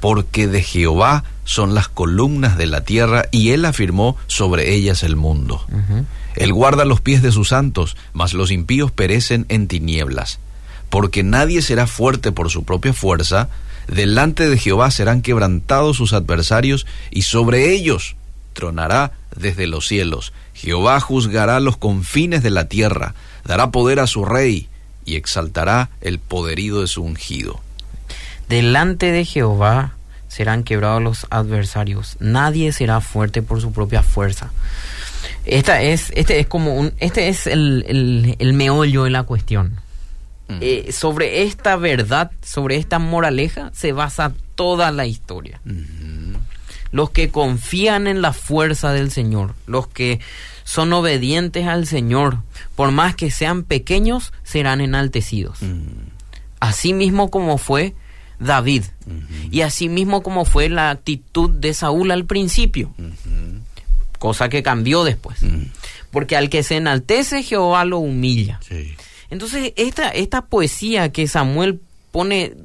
porque 0.00 0.46
de 0.46 0.62
Jehová 0.62 1.24
son 1.44 1.74
las 1.74 1.88
columnas 1.88 2.56
de 2.56 2.66
la 2.66 2.82
tierra 2.82 3.26
y 3.30 3.50
él 3.50 3.64
afirmó 3.64 4.16
sobre 4.26 4.74
ellas 4.74 5.02
el 5.02 5.16
mundo. 5.16 5.64
Él 6.36 6.52
guarda 6.52 6.84
los 6.84 7.00
pies 7.00 7.22
de 7.22 7.32
sus 7.32 7.48
santos, 7.48 7.96
mas 8.12 8.32
los 8.32 8.50
impíos 8.50 8.92
perecen 8.92 9.46
en 9.48 9.68
tinieblas, 9.68 10.38
porque 10.88 11.22
nadie 11.22 11.62
será 11.62 11.86
fuerte 11.86 12.32
por 12.32 12.50
su 12.50 12.64
propia 12.64 12.92
fuerza, 12.92 13.48
Delante 13.88 14.48
de 14.48 14.58
Jehová 14.58 14.90
serán 14.90 15.22
quebrantados 15.22 15.96
sus 15.96 16.12
adversarios 16.12 16.86
y 17.10 17.22
sobre 17.22 17.72
ellos 17.72 18.16
tronará 18.52 19.12
desde 19.36 19.66
los 19.66 19.86
cielos. 19.86 20.32
Jehová 20.54 20.98
juzgará 21.00 21.60
los 21.60 21.76
confines 21.76 22.42
de 22.42 22.50
la 22.50 22.68
tierra, 22.68 23.14
dará 23.44 23.70
poder 23.70 24.00
a 24.00 24.06
su 24.06 24.24
rey 24.24 24.68
y 25.04 25.16
exaltará 25.16 25.90
el 26.00 26.18
poderío 26.18 26.80
de 26.80 26.86
su 26.88 27.02
ungido. 27.02 27.60
Delante 28.48 29.12
de 29.12 29.24
Jehová 29.24 29.94
serán 30.28 30.64
quebrados 30.64 31.02
los 31.02 31.26
adversarios. 31.30 32.16
Nadie 32.20 32.72
será 32.72 33.00
fuerte 33.00 33.42
por 33.42 33.60
su 33.60 33.72
propia 33.72 34.02
fuerza. 34.02 34.50
Esta 35.44 35.82
es, 35.82 36.12
este 36.14 36.40
es 36.40 36.46
como 36.46 36.74
un, 36.74 36.92
este 36.98 37.28
es 37.28 37.46
el, 37.46 37.84
el, 37.86 38.36
el 38.38 38.52
meollo 38.52 39.04
de 39.04 39.10
la 39.10 39.22
cuestión. 39.22 39.80
Eh, 40.48 40.92
sobre 40.92 41.42
esta 41.42 41.76
verdad, 41.76 42.30
sobre 42.42 42.76
esta 42.76 42.98
moraleja, 42.98 43.70
se 43.74 43.92
basa 43.92 44.32
toda 44.54 44.92
la 44.92 45.06
historia. 45.06 45.60
Los 46.92 47.10
que 47.10 47.30
confían 47.30 48.06
en 48.06 48.22
la 48.22 48.32
fuerza 48.32 48.92
del 48.92 49.10
Señor, 49.10 49.54
los 49.66 49.88
que 49.88 50.20
son 50.64 50.92
obedientes 50.92 51.66
al 51.66 51.86
Señor, 51.86 52.38
por 52.74 52.90
más 52.92 53.16
que 53.16 53.30
sean 53.30 53.64
pequeños, 53.64 54.32
serán 54.44 54.80
enaltecidos. 54.80 55.58
Así 56.60 56.92
mismo 56.92 57.30
como 57.30 57.58
fue 57.58 57.94
David, 58.38 58.84
y 59.50 59.62
así 59.62 59.88
mismo 59.88 60.22
como 60.22 60.44
fue 60.44 60.68
la 60.68 60.90
actitud 60.90 61.50
de 61.50 61.74
Saúl 61.74 62.10
al 62.12 62.24
principio, 62.24 62.94
cosa 64.18 64.48
que 64.48 64.62
cambió 64.62 65.04
después. 65.04 65.38
Porque 66.10 66.36
al 66.36 66.48
que 66.48 66.62
se 66.62 66.76
enaltece, 66.76 67.42
Jehová 67.42 67.84
lo 67.84 67.98
humilla. 67.98 68.60
Entonces, 69.30 69.72
esta, 69.76 70.10
esta 70.10 70.46
poesía 70.46 71.10
que 71.10 71.26
Samuel 71.26 71.80
pone 72.12 72.56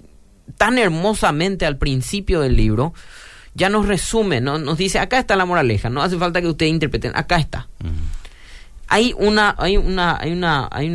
tan 0.57 0.77
hermosamente 0.77 1.65
al 1.65 1.77
principio 1.77 2.41
del 2.41 2.55
libro, 2.55 2.93
ya 3.53 3.69
nos 3.69 3.87
resume, 3.87 4.41
¿no? 4.41 4.57
nos 4.57 4.77
dice, 4.77 4.99
acá 4.99 5.19
está 5.19 5.35
la 5.35 5.45
moraleja, 5.45 5.89
no 5.89 6.01
hace 6.01 6.17
falta 6.17 6.41
que 6.41 6.47
ustedes 6.47 6.71
interpreten, 6.71 7.11
acá 7.15 7.37
está. 7.37 7.67
Hay 8.87 9.13
una, 9.17 9.55
hay 9.57 9.77
una, 9.77 10.17
hay 10.17 10.31
una, 10.31 10.69
hay 10.71 10.87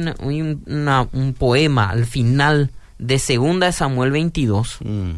una, 0.67 1.09
un 1.13 1.35
poema 1.35 1.91
al 1.91 2.07
final 2.07 2.71
de 2.99 3.19
Segunda 3.19 3.67
de 3.67 3.73
Samuel 3.73 4.11
22, 4.11 4.79
mm. 4.85 5.11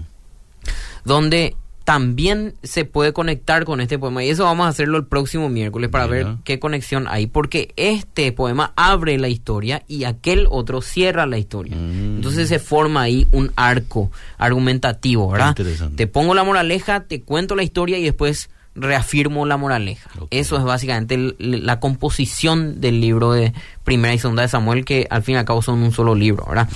donde 1.04 1.56
también 1.88 2.52
se 2.62 2.84
puede 2.84 3.14
conectar 3.14 3.64
con 3.64 3.80
este 3.80 3.98
poema. 3.98 4.22
Y 4.22 4.28
eso 4.28 4.44
vamos 4.44 4.66
a 4.66 4.68
hacerlo 4.68 4.98
el 4.98 5.06
próximo 5.06 5.48
miércoles 5.48 5.88
para 5.88 6.06
ver 6.06 6.26
qué 6.44 6.58
conexión 6.58 7.06
hay. 7.08 7.28
Porque 7.28 7.72
este 7.76 8.30
poema 8.30 8.74
abre 8.76 9.16
la 9.16 9.28
historia 9.28 9.82
y 9.88 10.04
aquel 10.04 10.48
otro 10.50 10.82
cierra 10.82 11.24
la 11.24 11.38
historia. 11.38 11.74
Mm. 11.74 12.16
Entonces 12.16 12.50
se 12.50 12.58
forma 12.58 13.00
ahí 13.00 13.26
un 13.32 13.52
arco 13.56 14.12
argumentativo, 14.36 15.30
¿verdad? 15.30 15.56
Te 15.96 16.06
pongo 16.06 16.34
la 16.34 16.44
moraleja, 16.44 17.04
te 17.04 17.22
cuento 17.22 17.56
la 17.56 17.62
historia 17.62 17.96
y 17.96 18.04
después 18.04 18.50
reafirmo 18.74 19.46
la 19.46 19.56
moraleja. 19.56 20.10
Eso 20.28 20.58
es 20.58 20.64
básicamente 20.64 21.36
la 21.38 21.80
composición 21.80 22.82
del 22.82 23.00
libro 23.00 23.32
de 23.32 23.54
Primera 23.84 24.12
y 24.12 24.18
Segunda 24.18 24.42
de 24.42 24.48
Samuel, 24.48 24.84
que 24.84 25.06
al 25.08 25.22
fin 25.22 25.36
y 25.36 25.38
al 25.38 25.46
cabo 25.46 25.62
son 25.62 25.82
un 25.82 25.92
solo 25.92 26.14
libro, 26.14 26.44
¿verdad? 26.46 26.68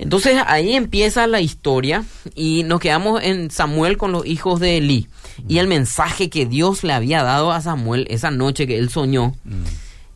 Entonces 0.00 0.38
ahí 0.46 0.74
empieza 0.74 1.26
la 1.26 1.42
historia 1.42 2.04
y 2.34 2.62
nos 2.62 2.80
quedamos 2.80 3.22
en 3.22 3.50
Samuel 3.50 3.98
con 3.98 4.12
los 4.12 4.24
hijos 4.24 4.58
de 4.58 4.78
Elí. 4.78 5.08
Y 5.46 5.58
el 5.58 5.66
mensaje 5.66 6.30
que 6.30 6.46
Dios 6.46 6.82
le 6.84 6.94
había 6.94 7.22
dado 7.22 7.52
a 7.52 7.60
Samuel 7.60 8.06
esa 8.08 8.30
noche 8.30 8.66
que 8.66 8.78
él 8.78 8.88
soñó 8.88 9.34
mm. 9.44 9.62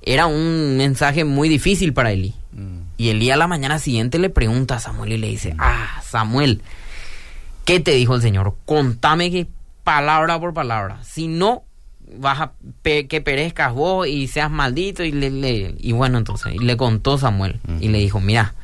era 0.01 0.25
un 0.25 0.79
mensaje 0.79 1.25
muy 1.25 1.51
difícil 1.51 1.93
para 1.93 2.13
Elí. 2.13 2.35
Mm. 2.53 2.79
Y 2.97 3.11
Elí 3.11 3.31
a 3.31 3.37
la 3.37 3.47
mañana 3.47 3.79
siguiente 3.79 4.19
le 4.19 4.31
pregunta 4.31 4.77
a 4.77 4.81
Samuel 4.81 5.13
y 5.13 5.19
le 5.19 5.29
dice, 5.29 5.53
mm. 5.53 5.59
ah, 5.61 6.03
Samuel, 6.03 6.63
¿qué 7.67 7.79
te 7.79 7.91
dijo 7.91 8.15
el 8.15 8.23
Señor? 8.23 8.55
Contame 8.65 9.31
que 9.31 9.49
palabra 9.85 10.41
por 10.41 10.55
palabra. 10.55 10.99
Si 11.05 11.29
no, 11.29 11.63
vas 12.17 12.41
a 12.41 12.53
que 12.83 13.21
perezcas 13.21 13.75
vos 13.75 14.07
y 14.07 14.29
seas 14.29 14.51
maldito. 14.51 15.05
Y, 15.05 15.13
le, 15.13 15.75
y 15.79 15.93
bueno, 15.93 16.17
entonces, 16.17 16.55
y 16.55 16.59
le 16.61 16.79
contó 16.79 17.19
Samuel 17.19 17.61
y 17.81 17.89
le 17.89 17.99
dijo, 17.99 18.19
mira, 18.19 18.55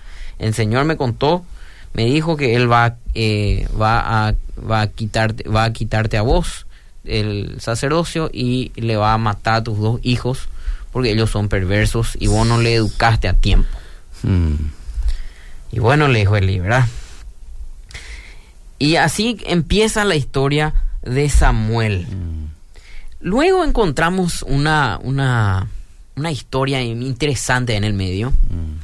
el 0.41 0.55
Señor 0.55 0.85
me 0.85 0.97
contó, 0.97 1.45
me 1.93 2.07
dijo 2.07 2.37
que 2.37 2.57
Él 2.57 2.71
va, 2.71 2.97
eh, 3.15 3.69
va, 3.81 4.29
a, 4.29 4.35
va, 4.59 4.81
a 4.83 4.87
quitarte, 4.89 5.49
va 5.49 5.65
a 5.65 5.73
quitarte 5.73 6.17
a 6.17 6.23
vos 6.23 6.67
el 7.05 7.61
sacerdocio 7.61 8.31
y 8.33 8.73
le 8.77 8.97
va 8.97 9.15
a 9.15 9.19
matar 9.19 9.55
a 9.55 9.65
tus 9.65 9.79
dos 9.79 10.01
hijos 10.03 10.49
porque 10.93 11.13
ellos 11.13 11.31
son 11.31 11.49
perversos 11.49 12.17
y 12.19 12.27
vos 12.27 12.47
no 12.47 12.61
le 12.61 12.75
educaste 12.75 13.29
a 13.29 13.35
tiempo. 13.35 13.69
Hmm. 14.23 14.55
Y 15.73 15.79
bueno, 15.79 16.09
le 16.09 16.21
dijo 16.21 16.37
Eli, 16.37 16.59
¿verdad? 16.59 16.87
Y 18.79 18.97
así 18.97 19.37
empieza 19.47 20.05
la 20.05 20.17
historia 20.17 20.75
de 21.03 21.29
Samuel. 21.29 22.07
Hmm. 22.07 22.49
Luego 23.21 23.65
encontramos 23.65 24.43
una, 24.43 24.99
una, 25.03 25.69
una 26.17 26.31
historia 26.33 26.83
interesante 26.83 27.77
en 27.77 27.85
el 27.85 27.93
medio. 27.93 28.31
Hmm. 28.31 28.81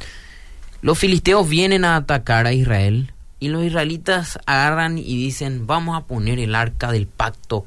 Los 0.83 0.99
filisteos 0.99 1.49
vienen 1.49 1.85
a 1.85 1.97
atacar 1.97 2.47
a 2.47 2.52
Israel 2.52 3.12
y 3.40 3.49
los 3.49 3.64
israelitas 3.64 4.38
agarran 4.47 4.99
y 4.99 5.16
dicen, 5.16 5.66
vamos 5.66 5.97
a 5.97 6.04
poner 6.04 6.38
el 6.38 6.54
arca 6.54 6.92
del 6.92 7.06
pacto 7.06 7.66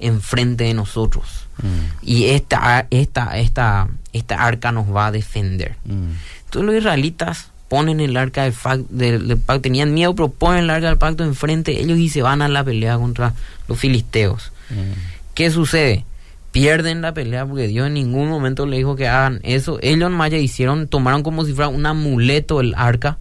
enfrente 0.00 0.64
de 0.64 0.74
nosotros. 0.74 1.46
Mm. 1.62 2.06
Y 2.06 2.26
esta, 2.26 2.86
esta, 2.90 3.38
esta, 3.38 3.88
esta 4.12 4.34
arca 4.46 4.72
nos 4.72 4.94
va 4.94 5.06
a 5.06 5.12
defender. 5.12 5.76
Mm. 5.84 6.12
Entonces 6.44 6.66
los 6.66 6.74
israelitas 6.74 7.50
ponen 7.68 8.00
el 8.00 8.16
arca 8.16 8.44
del, 8.44 9.38
pacto, 9.38 9.60
tenían 9.60 9.92
miedo, 9.92 10.14
pero 10.14 10.30
ponen 10.30 10.64
el 10.64 10.70
arca 10.70 10.88
del 10.88 10.98
pacto 10.98 11.24
enfrente 11.24 11.72
de 11.72 11.80
ellos 11.80 11.98
y 11.98 12.08
se 12.08 12.22
van 12.22 12.42
a 12.42 12.48
la 12.48 12.64
pelea 12.64 12.96
contra 12.96 13.34
los 13.66 13.78
filisteos. 13.78 14.52
Mm. 14.70 14.92
¿Qué 15.34 15.50
sucede? 15.50 16.04
Pierden 16.52 17.02
la 17.02 17.12
pelea 17.14 17.46
porque 17.46 17.66
Dios 17.66 17.86
en 17.86 17.94
ningún 17.94 18.28
momento 18.28 18.66
le 18.66 18.78
dijo 18.78 18.96
que 18.96 19.08
hagan 19.08 19.40
eso. 19.42 19.78
Ellos 19.82 20.10
más 20.10 20.30
ya 20.30 20.38
hicieron, 20.38 20.88
tomaron 20.88 21.22
como 21.22 21.44
si 21.44 21.52
fuera 21.52 21.68
un 21.68 21.86
amuleto 21.86 22.60
el 22.60 22.74
arca. 22.76 23.18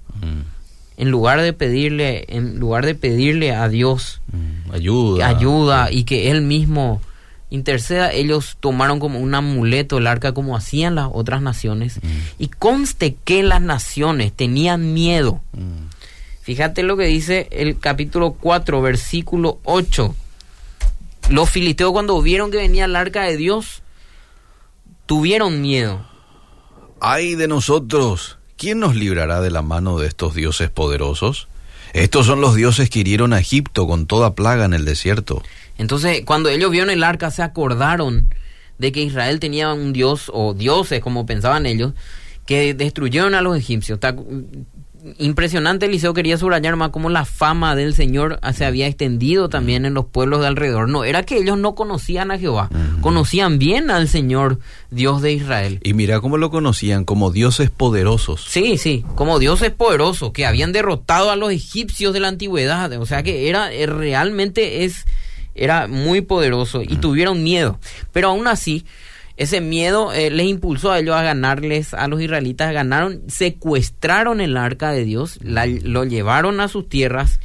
En 0.98 1.12
lugar 1.12 1.42
de 1.42 1.54
pedirle, 1.54 2.26
en 2.30 2.60
lugar 2.60 2.86
de 2.86 2.96
pedirle 2.96 3.54
a 3.54 3.70
Dios 3.70 4.22
ayuda, 4.74 5.28
ayuda 5.28 5.92
y 5.92 6.06
que 6.06 6.32
él 6.32 6.42
mismo 6.42 7.02
interceda, 7.50 8.12
ellos 8.12 8.58
tomaron 8.60 9.00
como 9.00 9.20
un 9.20 9.34
amuleto 9.36 10.00
el 10.00 10.08
arca 10.08 10.34
como 10.34 10.58
hacían 10.58 10.96
las 10.96 11.08
otras 11.12 11.42
naciones. 11.42 12.00
Y 12.40 12.48
conste 12.48 13.16
que 13.24 13.44
las 13.44 13.62
naciones 13.62 14.34
tenían 14.34 14.94
miedo. 14.94 15.42
Fíjate 16.42 16.82
lo 16.82 16.98
que 16.98 17.06
dice 17.06 17.48
el 17.52 17.78
capítulo 17.78 18.32
4, 18.32 18.82
versículo 18.82 19.60
8. 19.66 20.16
Los 21.30 21.50
filisteos 21.50 21.92
cuando 21.92 22.22
vieron 22.22 22.52
que 22.52 22.58
venía 22.58 22.86
el 22.86 22.96
arca 22.96 23.24
de 23.24 23.36
Dios, 23.36 23.84
tuvieron 25.06 25.62
miedo. 25.62 26.06
Ay 27.02 27.36
de 27.36 27.50
nosotros, 27.50 28.38
¿quién 28.56 28.80
nos 28.80 28.96
librará 28.96 29.42
de 29.42 29.52
la 29.52 29.62
mano 29.62 30.00
de 30.00 30.08
estos 30.08 30.36
dioses 30.36 30.70
poderosos? 30.70 31.50
Estos 31.94 32.26
son 32.26 32.40
los 32.40 32.56
dioses 32.56 32.90
que 32.90 33.00
hirieron 33.00 33.34
a 33.34 33.40
Egipto 33.40 33.88
con 33.88 34.08
toda 34.08 34.36
plaga 34.36 34.66
en 34.66 34.74
el 34.74 34.86
desierto. 34.86 35.44
Entonces, 35.78 36.24
cuando 36.26 36.50
ellos 36.50 36.72
vieron 36.72 36.90
el 36.90 37.04
arca, 37.04 37.30
se 37.30 37.44
acordaron 37.44 38.34
de 38.78 38.92
que 38.92 39.02
Israel 39.02 39.40
tenía 39.40 39.74
un 39.74 39.92
dios, 39.94 40.32
o 40.34 40.54
dioses, 40.54 41.02
como 41.02 41.26
pensaban 41.26 41.66
ellos, 41.66 41.94
que 42.46 42.74
destruyeron 42.74 43.36
a 43.36 43.42
los 43.42 43.58
egipcios 43.58 44.00
impresionante, 45.18 45.86
Eliseo 45.86 46.14
quería 46.14 46.38
subrayar 46.38 46.76
más 46.76 46.90
cómo 46.90 47.10
la 47.10 47.26
fama 47.26 47.76
del 47.76 47.94
Señor 47.94 48.40
se 48.54 48.66
había 48.66 48.88
extendido 48.88 49.50
también 49.50 49.86
en 49.86 49.94
los 49.94 50.06
pueblos 50.06 50.42
de 50.42 50.48
alrededor. 50.48 50.90
No, 50.90 51.04
era 51.04 51.24
que 51.24 51.38
ellos 51.38 51.58
no 51.58 51.76
conocían 51.76 52.32
a 52.32 52.40
Jehová, 52.40 52.70
conocían 53.02 53.60
bien 53.60 53.92
al 53.92 54.08
Señor 54.08 54.60
Dios 54.92 55.22
de 55.22 55.34
Israel. 55.34 55.80
Y 55.84 55.94
mira 55.94 56.20
cómo 56.20 56.38
lo 56.38 56.50
conocían, 56.50 57.06
como 57.06 57.32
dioses 57.32 57.70
poderosos. 57.70 58.46
Sí, 58.50 58.78
sí, 58.78 59.06
como 59.16 59.40
dioses 59.40 59.72
poderosos, 59.72 60.32
que 60.32 60.46
habían 60.46 60.72
derrotado 60.72 61.32
a 61.32 61.36
los 61.36 61.52
egipcios 61.52 62.14
de 62.14 62.20
la 62.20 62.28
antigüedad. 62.30 62.92
O 62.94 63.06
sea 63.06 63.24
que 63.24 63.50
era 63.50 63.72
eh, 63.74 63.86
realmente 63.86 64.84
es 64.84 65.06
era 65.58 65.88
muy 65.88 66.22
poderoso 66.22 66.82
y 66.84 66.98
tuvieron 66.98 67.44
miedo. 67.44 67.80
Pero 68.14 68.30
aún 68.30 68.48
así, 68.48 68.86
ese 69.38 69.62
miedo 69.62 70.12
eh, 70.14 70.32
les 70.32 70.48
impulsó 70.48 70.92
a 70.92 71.00
ellos 71.00 71.16
a 71.16 71.22
ganarles, 71.22 71.94
a 71.94 72.08
los 72.08 72.20
israelitas 72.20 72.74
ganaron, 72.74 73.22
secuestraron 73.28 74.42
el 74.42 74.58
arca 74.58 74.92
de 74.92 75.06
Dios, 75.06 75.40
lo 75.42 76.04
llevaron 76.06 76.60
a 76.60 76.68
sus 76.68 76.90
tierras 76.90 77.40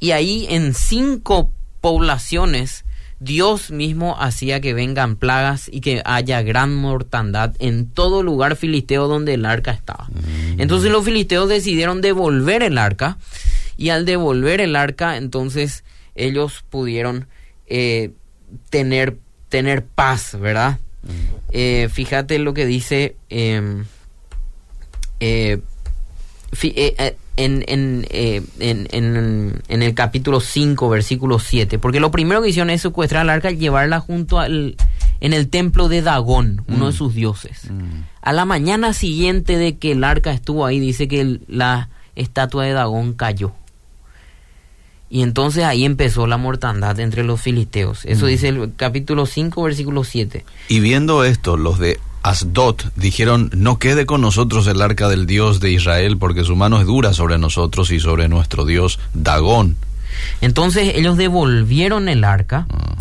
y 0.00 0.12
ahí 0.12 0.46
en 0.48 0.72
cinco 0.74 1.50
poblaciones 1.82 2.84
Dios 3.18 3.70
mismo 3.70 4.16
hacía 4.18 4.60
que 4.60 4.74
vengan 4.74 5.16
plagas 5.16 5.68
y 5.72 5.80
que 5.80 6.02
haya 6.04 6.42
gran 6.42 6.74
mortandad 6.74 7.54
en 7.58 7.86
todo 7.86 8.22
lugar 8.22 8.56
filisteo 8.56 9.08
donde 9.08 9.34
el 9.34 9.46
arca 9.46 9.70
estaba. 9.70 10.08
Mm. 10.08 10.60
Entonces 10.60 10.90
los 10.90 11.04
filisteos 11.04 11.48
decidieron 11.48 12.00
devolver 12.00 12.62
el 12.62 12.76
arca 12.76 13.18
y 13.76 13.90
al 13.90 14.04
devolver 14.04 14.60
el 14.60 14.76
arca 14.76 15.16
entonces 15.16 15.84
ellos 16.14 16.64
pudieron 16.68 17.26
eh, 17.66 18.12
tener, 18.70 19.18
tener 19.48 19.84
paz, 19.84 20.38
¿verdad? 20.38 20.78
Eh, 21.50 21.88
fíjate 21.92 22.38
lo 22.38 22.54
que 22.54 22.66
dice 22.66 23.16
em, 23.28 23.84
eh, 25.20 25.60
eh, 26.62 27.16
en, 27.36 27.64
en, 27.68 29.82
el 29.82 29.94
capítulo 29.94 30.40
5, 30.40 30.88
versículo 30.88 31.38
7. 31.38 31.78
Porque 31.78 32.00
lo 32.00 32.10
primero 32.10 32.42
que 32.42 32.48
hicieron 32.48 32.70
es 32.70 32.82
secuestrar 32.82 33.22
al 33.22 33.30
arca 33.30 33.50
y 33.50 33.56
llevarla 33.56 34.00
junto 34.00 34.38
al 34.38 34.76
en 35.20 35.32
el 35.32 35.48
templo 35.48 35.88
de 35.88 36.02
Dagón, 36.02 36.62
uno 36.68 36.86
de 36.86 36.92
mm. 36.92 36.96
sus 36.96 37.14
dioses. 37.14 37.70
Mm. 37.70 38.02
A 38.20 38.32
la 38.32 38.44
mañana 38.44 38.92
siguiente 38.92 39.56
de 39.56 39.78
que 39.78 39.92
el 39.92 40.04
arca 40.04 40.32
estuvo 40.32 40.66
ahí, 40.66 40.78
dice 40.78 41.08
que 41.08 41.40
la 41.46 41.88
estatua 42.14 42.64
de 42.64 42.72
Dagón 42.72 43.14
cayó. 43.14 43.52
Y 45.08 45.22
entonces 45.22 45.64
ahí 45.64 45.84
empezó 45.84 46.26
la 46.26 46.36
mortandad 46.36 46.98
entre 46.98 47.22
los 47.22 47.40
filisteos. 47.40 48.04
Eso 48.04 48.26
mm. 48.26 48.28
dice 48.28 48.48
el 48.48 48.72
capítulo 48.76 49.26
5, 49.26 49.62
versículo 49.62 50.02
7. 50.04 50.44
Y 50.68 50.80
viendo 50.80 51.22
esto, 51.24 51.56
los 51.56 51.78
de 51.78 52.00
Asdod 52.22 52.76
dijeron, 52.96 53.50
no 53.54 53.78
quede 53.78 54.04
con 54.04 54.20
nosotros 54.20 54.66
el 54.66 54.82
arca 54.82 55.08
del 55.08 55.26
Dios 55.26 55.60
de 55.60 55.70
Israel, 55.70 56.18
porque 56.18 56.42
su 56.42 56.56
mano 56.56 56.80
es 56.80 56.86
dura 56.86 57.12
sobre 57.12 57.38
nosotros 57.38 57.92
y 57.92 58.00
sobre 58.00 58.28
nuestro 58.28 58.64
Dios 58.64 58.98
Dagón. 59.14 59.76
Entonces 60.40 60.92
ellos 60.96 61.16
devolvieron 61.16 62.08
el 62.08 62.24
arca. 62.24 62.66
Ah. 62.70 62.96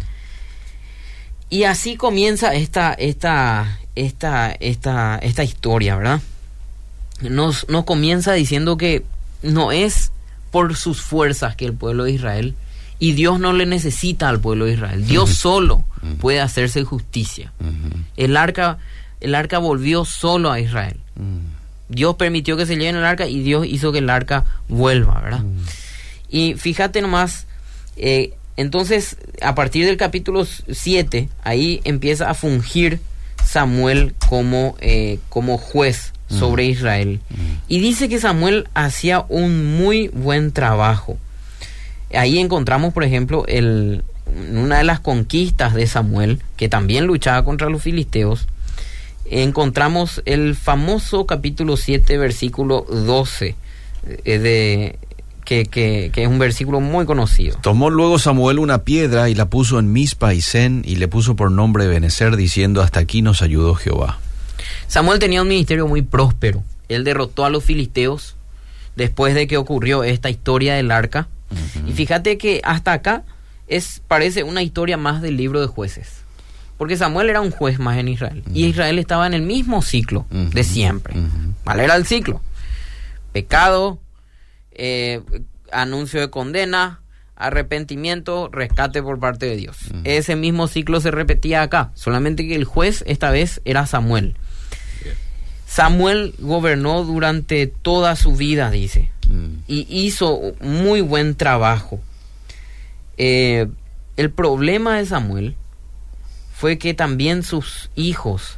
Y 1.49 1.63
así 1.63 1.95
comienza 1.95 2.53
esta, 2.53 2.93
esta, 2.93 3.79
esta, 3.95 4.51
esta, 4.51 5.17
esta 5.17 5.43
historia, 5.43 5.95
¿verdad? 5.95 6.21
Nos, 7.21 7.67
nos 7.69 7.85
comienza 7.85 8.33
diciendo 8.33 8.77
que 8.77 9.03
no 9.41 9.71
es 9.71 10.11
por 10.55 10.77
sus 10.77 11.01
fuerzas 11.01 11.57
que 11.57 11.65
el 11.65 11.73
pueblo 11.73 12.05
de 12.05 12.13
Israel 12.13 12.55
y 12.97 13.11
Dios 13.11 13.41
no 13.41 13.51
le 13.51 13.65
necesita 13.65 14.29
al 14.29 14.39
pueblo 14.39 14.63
de 14.63 14.75
Israel. 14.75 15.05
Dios 15.05 15.31
solo 15.31 15.83
puede 16.21 16.39
hacerse 16.39 16.85
justicia. 16.85 17.51
El 18.15 18.37
arca 18.37 18.77
el 19.19 19.35
arca 19.35 19.57
volvió 19.57 20.05
solo 20.05 20.53
a 20.53 20.61
Israel. 20.61 20.95
Dios 21.89 22.15
permitió 22.15 22.55
que 22.55 22.65
se 22.65 22.77
lleven 22.77 22.95
el 22.95 23.03
arca 23.03 23.27
y 23.27 23.41
Dios 23.41 23.67
hizo 23.67 23.91
que 23.91 23.97
el 23.97 24.09
arca 24.09 24.45
vuelva, 24.69 25.19
¿verdad? 25.19 25.43
Y 26.29 26.53
fíjate 26.53 27.01
nomás, 27.01 27.47
eh, 27.97 28.35
entonces 28.55 29.17
a 29.41 29.55
partir 29.55 29.85
del 29.85 29.97
capítulo 29.97 30.45
7, 30.45 31.27
ahí 31.43 31.81
empieza 31.83 32.29
a 32.29 32.33
fungir 32.33 33.01
Samuel 33.43 34.15
como, 34.29 34.77
eh, 34.79 35.19
como 35.27 35.57
juez 35.57 36.13
sobre 36.29 36.65
Israel. 36.65 37.19
Y 37.67 37.79
dice 37.79 38.09
que 38.09 38.19
Samuel 38.19 38.67
hacía 38.73 39.25
un 39.29 39.77
muy 39.77 40.09
buen 40.09 40.51
trabajo. 40.51 41.17
Ahí 42.13 42.39
encontramos, 42.39 42.93
por 42.93 43.03
ejemplo, 43.03 43.45
el, 43.47 44.03
una 44.51 44.79
de 44.79 44.83
las 44.83 44.99
conquistas 44.99 45.73
de 45.73 45.87
Samuel, 45.87 46.41
que 46.57 46.69
también 46.69 47.05
luchaba 47.05 47.43
contra 47.43 47.69
los 47.69 47.81
filisteos, 47.81 48.47
encontramos 49.25 50.21
el 50.25 50.55
famoso 50.55 51.25
capítulo 51.25 51.77
7, 51.77 52.17
versículo 52.17 52.85
12, 52.89 53.55
eh, 54.23 54.39
de, 54.39 54.99
que, 55.43 55.65
que, 55.65 56.11
que, 56.13 56.23
es 56.23 56.27
un 56.27 56.39
versículo 56.39 56.79
muy 56.79 57.05
conocido. 57.05 57.57
Tomó 57.61 57.89
luego 57.89 58.19
Samuel 58.19 58.59
una 58.59 58.83
piedra 58.83 59.29
y 59.29 59.35
la 59.35 59.49
puso 59.49 59.79
en 59.79 59.91
Mispa 59.91 60.33
y 60.33 60.41
Zen 60.41 60.83
y 60.85 60.97
le 60.97 61.07
puso 61.07 61.35
por 61.35 61.51
nombre 61.51 61.87
Benecer, 61.87 62.35
diciendo, 62.35 62.81
hasta 62.81 62.99
aquí 62.99 63.21
nos 63.21 63.41
ayudó 63.41 63.75
Jehová. 63.75 64.19
Samuel 64.87 65.19
tenía 65.19 65.41
un 65.41 65.47
ministerio 65.47 65.87
muy 65.87 66.01
próspero. 66.01 66.63
Él 66.89 67.03
derrotó 67.03 67.45
a 67.45 67.49
los 67.49 67.63
filisteos 67.63 68.35
después 68.95 69.35
de 69.35 69.47
que 69.47 69.57
ocurrió 69.57 70.03
esta 70.03 70.29
historia 70.29 70.75
del 70.75 70.91
arca. 70.91 71.27
Y 71.85 71.93
fíjate 71.93 72.37
que 72.37 72.61
hasta 72.63 72.93
acá 72.93 73.23
es 73.67 74.01
parece 74.07 74.43
una 74.43 74.61
historia 74.61 74.97
más 74.97 75.21
del 75.21 75.37
libro 75.37 75.61
de 75.61 75.67
jueces. 75.67 76.23
Porque 76.77 76.97
Samuel 76.97 77.29
era 77.29 77.41
un 77.41 77.51
juez 77.51 77.79
más 77.79 77.97
en 77.97 78.09
Israel. 78.09 78.43
Y 78.53 78.65
Israel 78.65 78.99
estaba 78.99 79.27
en 79.27 79.33
el 79.33 79.43
mismo 79.43 79.81
ciclo 79.81 80.25
de 80.29 80.63
siempre. 80.63 81.15
¿Cuál 81.63 81.79
era 81.79 81.95
el 81.95 82.05
ciclo? 82.05 82.41
Pecado, 83.31 83.99
eh, 84.71 85.21
anuncio 85.71 86.19
de 86.19 86.29
condena, 86.29 87.01
arrepentimiento, 87.35 88.49
rescate 88.51 89.03
por 89.03 89.19
parte 89.19 89.45
de 89.45 89.57
Dios. 89.57 89.77
Ese 90.03 90.35
mismo 90.35 90.67
ciclo 90.67 91.01
se 91.01 91.11
repetía 91.11 91.61
acá, 91.61 91.91
solamente 91.93 92.47
que 92.47 92.55
el 92.55 92.63
juez 92.63 93.03
esta 93.07 93.29
vez 93.31 93.61
era 93.65 93.85
Samuel. 93.85 94.37
Samuel 95.67 96.33
gobernó 96.39 97.03
durante 97.03 97.67
toda 97.67 98.15
su 98.15 98.35
vida, 98.35 98.71
dice, 98.71 99.11
mm. 99.29 99.63
y 99.67 99.85
hizo 99.89 100.39
muy 100.61 101.01
buen 101.01 101.35
trabajo. 101.35 101.99
Eh, 103.17 103.67
el 104.15 104.31
problema 104.31 104.97
de 104.97 105.05
Samuel 105.05 105.55
fue 106.53 106.77
que 106.77 106.93
también 106.93 107.43
sus 107.43 107.89
hijos 107.95 108.57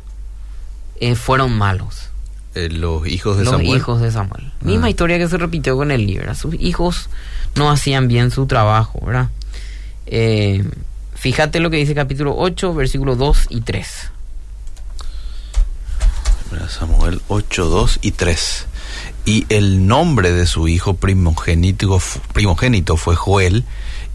eh, 1.00 1.16
fueron 1.16 1.58
malos. 1.58 2.10
Eh, 2.54 2.70
los 2.70 3.08
hijos 3.08 3.38
de 3.38 3.46
Samuel. 3.46 3.68
Los 3.68 3.78
hijos 3.78 4.02
de 4.02 4.12
Samuel. 4.12 4.52
Misma 4.62 4.88
ah. 4.88 4.90
historia 4.90 5.18
que 5.18 5.28
se 5.28 5.38
repitió 5.38 5.76
con 5.76 5.92
el 5.92 6.06
libro. 6.06 6.34
Sus 6.36 6.56
hijos 6.56 7.10
no 7.58 7.70
hacían 7.70 8.08
bien 8.08 8.32
su 8.32 8.46
trabajo, 8.46 9.00
¿verdad? 9.06 9.30
fíjate 11.16 11.60
lo 11.60 11.70
que 11.70 11.78
dice 11.78 11.94
capítulo 11.94 12.36
8, 12.38 12.74
versículos 12.74 13.18
2 13.18 13.48
y 13.50 13.62
3. 13.62 14.12
Samuel 16.70 17.22
8, 17.28 17.66
2 17.66 18.00
y 18.02 18.12
3. 18.12 18.66
Y 19.26 19.46
el 19.50 19.88
nombre 19.88 20.32
de 20.32 20.46
su 20.46 20.68
hijo 20.68 20.94
primogénito, 20.94 22.00
primogénito 22.34 22.96
fue 22.96 23.16
Joel, 23.16 23.66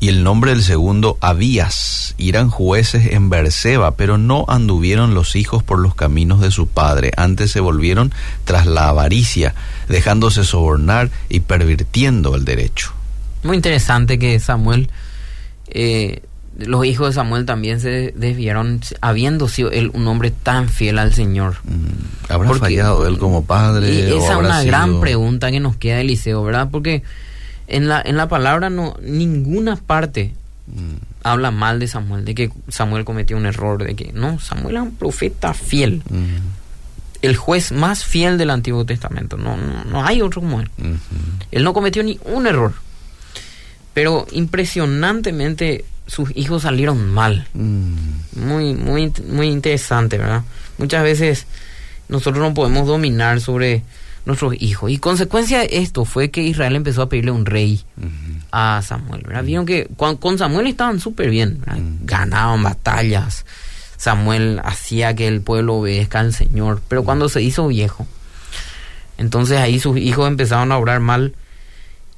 y 0.01 0.09
el 0.09 0.25
nombre 0.25 0.51
del 0.51 0.63
segundo 0.63 1.17
Abías. 1.21 2.15
eran 2.19 2.51
jueces 2.51 3.13
en 3.13 3.31
Berseba, 3.31 3.95
pero 3.97 4.19
no 4.19 4.45
anduvieron 4.49 5.15
los 5.15 5.37
hijos 5.37 5.63
por 5.63 5.79
los 5.79 5.95
caminos 5.95 6.41
de 6.41 6.51
su 6.51 6.67
padre, 6.67 7.13
antes 7.17 7.53
se 7.53 7.61
volvieron 7.61 8.13
tras 8.45 8.67
la 8.67 8.89
avaricia, 8.89 9.55
dejándose 9.89 10.45
sobornar 10.45 11.11
y 11.29 11.41
pervirtiendo 11.41 12.35
el 12.35 12.45
derecho. 12.45 12.93
Muy 13.43 13.57
interesante 13.57 14.19
que 14.19 14.39
Samuel 14.41 14.91
eh, 15.69 16.23
los 16.59 16.85
hijos 16.85 17.09
de 17.09 17.13
Samuel 17.15 17.47
también 17.47 17.81
se 17.81 18.13
desviaron, 18.15 18.81
habiendo 19.01 19.49
sido 19.49 19.71
él 19.71 19.91
un 19.95 20.07
hombre 20.07 20.31
tan 20.31 20.69
fiel 20.69 20.99
al 20.99 21.15
Señor. 21.15 21.57
Mm, 21.65 22.33
¿Habrá 22.33 22.53
fallado 22.55 23.07
él 23.07 23.19
como 23.19 23.45
padre? 23.45 23.91
Y 23.91 24.13
esa 24.19 24.33
es 24.33 24.39
una 24.39 24.61
sido- 24.61 24.67
gran 24.67 25.01
pregunta 25.01 25.51
que 25.51 25.61
nos 25.61 25.77
queda, 25.77 26.01
Eliseo, 26.01 26.43
¿verdad? 26.45 26.69
Porque 26.71 27.03
en 27.69 27.89
la, 27.89 28.03
en 28.05 28.17
la 28.19 28.29
palabra 28.29 28.69
no 28.71 28.97
ninguna 29.03 29.77
parte 29.77 30.35
Mm, 30.65 30.95
habla 31.25 31.51
mal 31.51 31.81
de 31.81 31.89
Samuel, 31.89 32.25
de 32.25 32.37
que 32.37 32.51
Samuel 32.69 33.05
cometió 33.05 33.37
un 33.37 33.47
error, 33.47 33.83
de 33.83 33.97
que 33.97 34.13
no, 34.13 34.39
Samuel 34.39 34.77
era 34.77 34.83
un 34.85 34.95
profeta 34.95 35.55
fiel, 35.55 36.03
mm, 36.09 37.23
el 37.23 37.37
juez 37.37 37.73
más 37.73 38.05
fiel 38.05 38.39
del 38.39 38.49
Antiguo 38.51 38.87
Testamento, 38.87 39.37
no, 39.37 39.57
no, 39.57 39.85
no 39.85 40.05
hay 40.05 40.23
otro 40.23 40.41
como 40.41 40.61
él. 40.61 40.71
Él 41.51 41.65
no 41.65 41.73
cometió 41.75 42.05
ni 42.05 42.19
un 42.27 42.47
error, 42.47 42.75
pero 43.95 44.27
impresionantemente 44.33 45.85
sus 46.07 46.31
hijos 46.37 46.63
salieron 46.63 47.11
mal. 47.11 47.47
mm. 47.55 47.95
Muy, 48.35 48.75
muy, 48.75 49.13
muy 49.29 49.49
interesante, 49.49 50.19
¿verdad? 50.19 50.43
Muchas 50.79 51.03
veces 51.03 51.47
nosotros 52.09 52.43
no 52.43 52.55
podemos 52.55 52.87
dominar 52.87 53.41
sobre 53.41 53.83
nuestros 54.25 54.55
hijos. 54.61 54.91
Y 54.91 54.99
consecuencia 54.99 55.61
de 55.61 55.69
esto 55.73 56.05
fue 56.05 56.31
que 56.31 56.43
Israel 56.43 56.77
empezó 56.77 57.03
a 57.03 57.09
pedirle 57.09 57.31
un 57.31 57.47
rey 57.47 57.83
mm, 57.97 58.39
a 58.53 58.83
Samuel, 58.83 59.23
¿verdad? 59.27 59.45
Vieron 59.45 59.67
que 59.67 59.89
con, 59.97 60.17
con 60.17 60.39
Samuel 60.39 60.67
estaban 60.67 61.01
súper 61.01 61.31
bien, 61.31 61.61
¿verdad? 61.61 61.79
Mm. 61.79 61.99
Ganaban 62.05 62.63
batallas. 62.63 63.45
Samuel 63.97 64.61
hacía 64.65 65.15
que 65.15 65.29
el 65.29 65.43
pueblo 65.43 65.77
obedezca 65.77 66.21
al 66.21 66.33
Señor. 66.33 66.81
Pero 66.89 67.05
cuando 67.05 67.29
se 67.29 67.43
hizo 67.43 67.69
viejo, 67.69 68.07
entonces 69.19 69.59
ahí 69.59 69.79
sus 69.79 69.97
hijos 69.99 70.27
empezaron 70.27 70.73
a 70.73 70.79
obrar 70.79 71.01
mal 71.01 71.35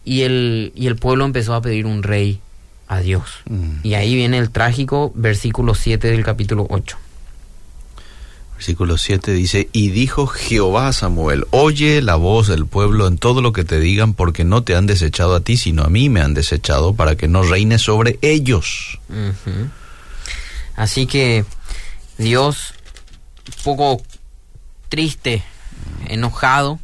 y 0.05 0.23
el, 0.23 0.73
y 0.75 0.87
el 0.87 0.97
pueblo 0.97 1.25
empezó 1.25 1.55
a 1.55 1.63
pedir 1.63 1.87
un 1.87 2.03
rey 2.03 2.41
a 2.89 3.01
Dios. 3.01 3.25
Mm. 3.49 3.79
Y 3.83 3.95
ahí 3.95 4.15
viene 4.15 4.39
el 4.39 4.51
trágico 4.51 5.13
versículo 5.15 5.75
7 5.75 6.09
del 6.11 6.25
capítulo 6.25 6.67
8. 6.69 6.99
Versículo 8.55 8.99
7 8.99 9.33
dice, 9.33 9.69
y 9.73 9.91
dijo 9.91 10.27
Jehová 10.27 10.89
a 10.89 10.93
Samuel, 10.93 11.45
oye 11.51 12.01
la 12.01 12.15
voz 12.15 12.47
del 12.47 12.67
pueblo 12.67 13.09
en 13.09 13.19
todo 13.19 13.43
lo 13.43 13.53
que 13.53 13.65
te 13.65 13.81
digan, 13.81 14.15
porque 14.15 14.45
no 14.45 14.63
te 14.63 14.77
han 14.77 14.87
desechado 14.87 15.35
a 15.35 15.41
ti, 15.41 15.57
sino 15.57 15.83
a 15.83 15.89
mí 15.89 16.09
me 16.09 16.21
han 16.21 16.35
desechado, 16.35 16.95
para 16.95 17.17
que 17.17 17.27
no 17.27 17.43
reines 17.43 17.83
sobre 17.83 18.19
ellos. 18.23 19.01
Así 20.77 21.07
que 21.07 21.45
Dios, 22.17 22.75
un 23.49 23.65
poco 23.65 24.03
triste, 24.89 25.43
enojado, 26.07 26.79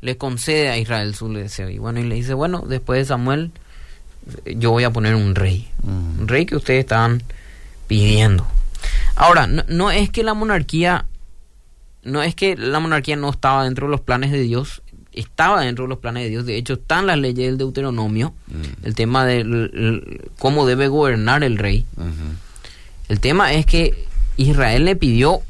le 0.00 0.16
concede 0.16 0.68
a 0.68 0.78
Israel 0.78 1.14
su 1.14 1.32
deseo. 1.32 1.68
Y 1.70 1.78
bueno, 1.78 2.00
y 2.00 2.04
le 2.04 2.14
dice, 2.14 2.34
bueno, 2.34 2.64
después 2.66 2.98
de 3.00 3.04
Samuel, 3.04 3.50
yo 4.46 4.70
voy 4.70 4.84
a 4.84 4.90
poner 4.90 5.14
un 5.14 5.34
rey. 5.34 5.68
Mm. 5.82 6.20
Un 6.20 6.28
rey 6.28 6.46
que 6.46 6.56
ustedes 6.56 6.80
estaban 6.80 7.22
pidiendo. 7.86 8.46
Ahora, 9.16 9.46
no, 9.46 9.64
no 9.68 9.90
es 9.90 10.10
que 10.10 10.22
la 10.22 10.34
monarquía, 10.34 11.06
no 12.04 12.22
es 12.22 12.34
que 12.34 12.56
la 12.56 12.78
monarquía 12.80 13.16
no 13.16 13.30
estaba 13.30 13.64
dentro 13.64 13.86
de 13.86 13.90
los 13.92 14.00
planes 14.00 14.30
de 14.30 14.40
Dios, 14.40 14.82
estaba 15.12 15.62
dentro 15.62 15.84
de 15.84 15.88
los 15.88 15.98
planes 15.98 16.22
de 16.24 16.30
Dios. 16.30 16.46
De 16.46 16.56
hecho, 16.56 16.74
están 16.74 17.06
las 17.06 17.18
leyes 17.18 17.46
del 17.46 17.58
Deuteronomio, 17.58 18.34
Mm. 18.46 18.86
el 18.86 18.94
tema 18.94 19.24
de 19.24 20.20
cómo 20.38 20.66
debe 20.66 20.88
gobernar 20.88 21.42
el 21.42 21.58
rey. 21.58 21.84
El 23.08 23.20
tema 23.20 23.52
es 23.54 23.66
que 23.66 24.06
Israel 24.36 24.84
le 24.84 24.94
pidió 24.94 25.40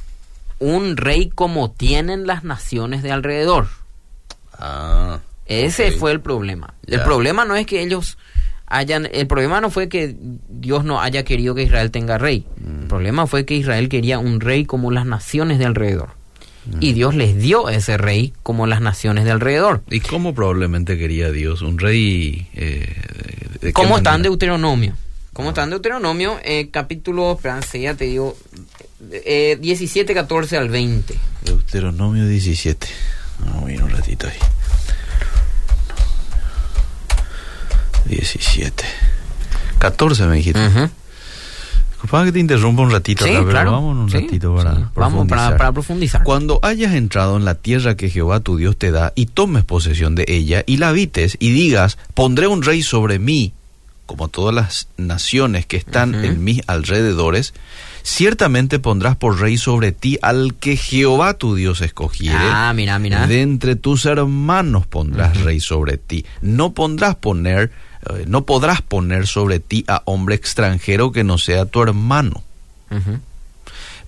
un 0.60 0.96
rey 0.96 1.28
como 1.28 1.70
tienen 1.70 2.26
las 2.26 2.44
naciones 2.44 3.02
de 3.02 3.12
alrededor. 3.12 3.68
Ah, 4.58 5.20
Ese 5.46 5.92
fue 5.92 6.12
el 6.12 6.20
problema. 6.20 6.74
El 6.86 7.02
problema 7.02 7.44
no 7.44 7.54
es 7.56 7.66
que 7.66 7.82
ellos 7.82 8.18
hayan, 8.66 9.08
el 9.12 9.26
problema 9.26 9.60
no 9.60 9.70
fue 9.70 9.88
que 9.88 10.14
Dios 10.48 10.84
no 10.84 11.00
haya 11.00 11.24
querido 11.24 11.54
que 11.54 11.62
Israel 11.62 11.90
tenga 11.90 12.18
rey. 12.18 12.44
Mm. 12.60 12.82
El 12.82 12.86
problema 12.88 13.26
fue 13.26 13.44
que 13.46 13.54
Israel 13.54 13.88
quería 13.88 14.18
un 14.18 14.40
rey 14.40 14.64
como 14.66 14.90
las 14.90 15.06
naciones 15.06 15.58
de 15.58 15.64
alrededor. 15.64 16.10
Mm. 16.66 16.76
Y 16.80 16.92
Dios 16.92 17.14
les 17.14 17.38
dio 17.38 17.68
ese 17.70 17.96
rey 17.96 18.34
como 18.42 18.66
las 18.66 18.80
naciones 18.82 19.24
de 19.24 19.30
alrededor. 19.30 19.82
¿Y 19.90 20.00
cómo 20.00 20.34
probablemente 20.34 20.98
quería 20.98 21.30
Dios? 21.30 21.62
¿Un 21.62 21.78
rey? 21.78 22.46
Eh, 22.54 22.94
de- 23.62 23.72
¿Cómo 23.72 23.96
está 23.98 24.14
en? 24.16 24.22
Deuteronomio? 24.22 24.94
¿Cómo 25.32 25.50
está 25.50 25.62
en 25.62 25.70
Deuteronomio? 25.70 26.38
Eh, 26.44 26.68
capítulo, 26.70 27.32
espérense, 27.32 27.80
ya 27.80 27.94
te 27.94 28.06
digo, 28.06 28.36
eh, 29.12 29.56
17, 29.60 30.12
14 30.12 30.56
al 30.58 30.68
20. 30.68 31.14
Deuteronomio 31.44 32.26
17. 32.26 32.86
Vamos 33.44 33.68
a 33.68 33.72
ir 33.72 33.82
un 33.82 33.90
ratito 33.90 34.26
ahí. 34.26 34.38
17. 38.06 38.84
14 39.78 40.26
me 40.26 40.36
dijiste. 40.36 40.66
Ujú. 40.66 40.88
Disculpa 41.90 42.24
que 42.24 42.32
te 42.32 42.38
interrumpa 42.38 42.82
un 42.82 42.90
ratito, 42.90 43.24
Sí, 43.24 43.30
acá, 43.30 43.38
pero 43.40 43.50
claro. 43.50 43.72
vamos 43.72 43.96
un 43.96 44.10
Sí, 44.10 44.18
ratito 44.18 44.54
para 44.54 44.74
sí. 44.74 44.76
Vamos 44.76 44.88
para, 44.94 45.12
profundizar. 45.26 45.56
para 45.58 45.72
profundizar. 45.72 46.22
Cuando 46.22 46.60
hayas 46.62 46.94
entrado 46.94 47.36
en 47.36 47.44
la 47.44 47.54
tierra 47.56 47.96
que 47.96 48.08
Jehová 48.08 48.40
tu 48.40 48.56
Dios 48.56 48.76
te 48.76 48.90
da 48.92 49.12
y 49.16 49.26
tomes 49.26 49.64
posesión 49.64 50.14
de 50.14 50.24
ella 50.28 50.62
y 50.66 50.76
la 50.76 50.88
habites 50.90 51.36
y 51.40 51.50
digas, 51.50 51.98
pondré 52.14 52.46
un 52.46 52.62
rey 52.62 52.82
sobre 52.82 53.18
mí, 53.18 53.52
como 54.06 54.28
todas 54.28 54.54
las 54.54 54.88
naciones 54.96 55.66
que 55.66 55.76
están 55.76 56.14
en 56.24 56.42
mis 56.44 56.62
alrededores, 56.68 57.52
ciertamente 58.08 58.78
pondrás 58.78 59.16
por 59.16 59.38
rey 59.40 59.58
sobre 59.58 59.92
ti 59.92 60.18
al 60.22 60.54
que 60.54 60.76
Jehová 60.76 61.34
tu 61.34 61.54
Dios 61.54 61.82
escogiere. 61.82 62.38
Ah, 62.40 62.72
mira, 62.74 62.98
mira. 62.98 63.26
De 63.26 63.42
entre 63.42 63.76
tus 63.76 64.06
hermanos 64.06 64.86
pondrás 64.86 65.40
rey 65.42 65.60
sobre 65.60 65.98
ti. 65.98 66.24
No 66.40 66.72
pondrás 66.72 67.16
poner, 67.16 67.70
eh, 68.08 68.24
no 68.26 68.46
podrás 68.46 68.80
poner 68.82 69.26
sobre 69.26 69.60
ti 69.60 69.84
a 69.88 70.02
hombre 70.06 70.34
extranjero 70.34 71.12
que 71.12 71.22
no 71.22 71.38
sea 71.38 71.66
tu 71.66 71.82
hermano. 71.82 72.42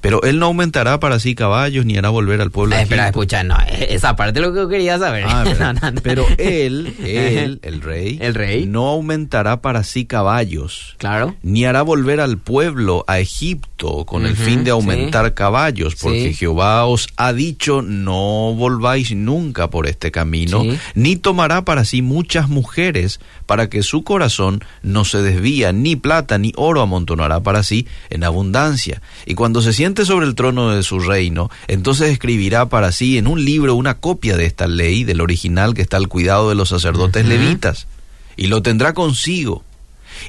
Pero 0.01 0.23
él 0.23 0.39
no 0.39 0.47
aumentará 0.47 0.99
para 1.01 1.19
sí 1.21 1.35
caballos 1.35 1.85
ni 1.85 1.97
hará 1.99 2.09
volver 2.09 2.41
al 2.41 2.51
pueblo. 2.51 2.75
Eh, 2.77 2.83
espera, 2.83 3.05
Egipto. 3.05 3.21
escucha, 3.23 3.43
no, 3.45 3.57
eh, 3.69 3.89
esa 3.91 4.17
parte 4.17 4.41
es 4.41 4.47
lo 4.47 4.53
que 4.53 4.61
yo 4.61 4.69
quería 4.69 4.99
saber. 4.99 5.25
Ah, 5.29 5.45
espera. 5.47 5.73
No, 5.75 5.81
no, 5.81 5.91
no. 5.93 6.01
Pero 6.03 6.25
él, 6.39 6.95
él, 7.05 7.59
el 7.63 7.81
rey, 7.83 8.19
El 8.21 8.35
rey. 8.35 8.67
no 8.67 8.87
aumentará 8.89 9.61
para 9.61 9.85
sí 9.85 10.07
caballos, 10.07 10.95
Claro. 10.99 11.37
ni 11.43 11.65
hará 11.65 11.83
volver 11.83 12.21
al 12.21 12.39
pueblo 12.39 13.05
a 13.09 13.19
Egipto 13.19 14.05
con 14.07 14.27
el 14.27 14.37
fin 14.37 14.59
de 14.61 14.65
sí. 14.67 14.71
aumentar 14.71 15.35
caballos, 15.35 15.97
porque 16.01 16.29
Sí. 16.29 16.35
Jehová 16.35 16.85
os 16.87 17.09
ha 17.17 17.33
dicho, 17.33 17.83
no 17.83 18.55
volváis 18.55 19.15
nunca 19.15 19.69
por 19.71 19.87
este 19.87 20.11
camino, 20.11 20.63
Sí. 20.63 20.79
ni 20.95 21.17
tomará 21.17 21.65
para 21.65 21.85
sí 21.85 22.03
muchas 22.03 22.49
mujeres, 22.49 23.21
para 23.47 23.69
que 23.69 23.83
su 23.83 24.05
corazón 24.05 24.63
no 24.83 25.05
se 25.05 25.23
desvía, 25.23 25.73
ni 25.73 25.97
plata 25.97 26.39
ni 26.39 26.53
oro 26.57 26.81
amontonará 26.81 27.41
para 27.41 27.63
sí 27.63 27.87
en 28.11 28.25
abundancia. 28.25 29.03
Y 29.27 29.35
cuando 29.35 29.61
se 29.61 29.73
siente 29.91 30.05
sobre 30.05 30.27
el 30.27 30.37
trono 30.37 30.71
de 30.71 30.85
su 30.85 31.01
reino, 31.01 31.51
entonces 31.67 32.11
escribirá 32.11 32.69
para 32.69 32.93
sí 32.93 33.19
en 33.19 33.27
un 33.27 33.45
libro 33.45 33.75
una 33.75 33.95
copia 33.95 34.37
de 34.37 34.47
esta 34.47 34.69
ley, 34.69 35.03
del 35.03 35.21
original 35.21 35.75
que 35.75 35.83
está 35.83 35.97
al 35.97 36.07
cuidado 36.07 36.49
de 36.49 36.55
los 36.55 36.69
sacerdotes 36.69 37.27
levitas, 37.27 37.89
y 38.37 38.47
lo 38.47 38.63
tendrá 38.63 38.95
consigo, 38.95 39.65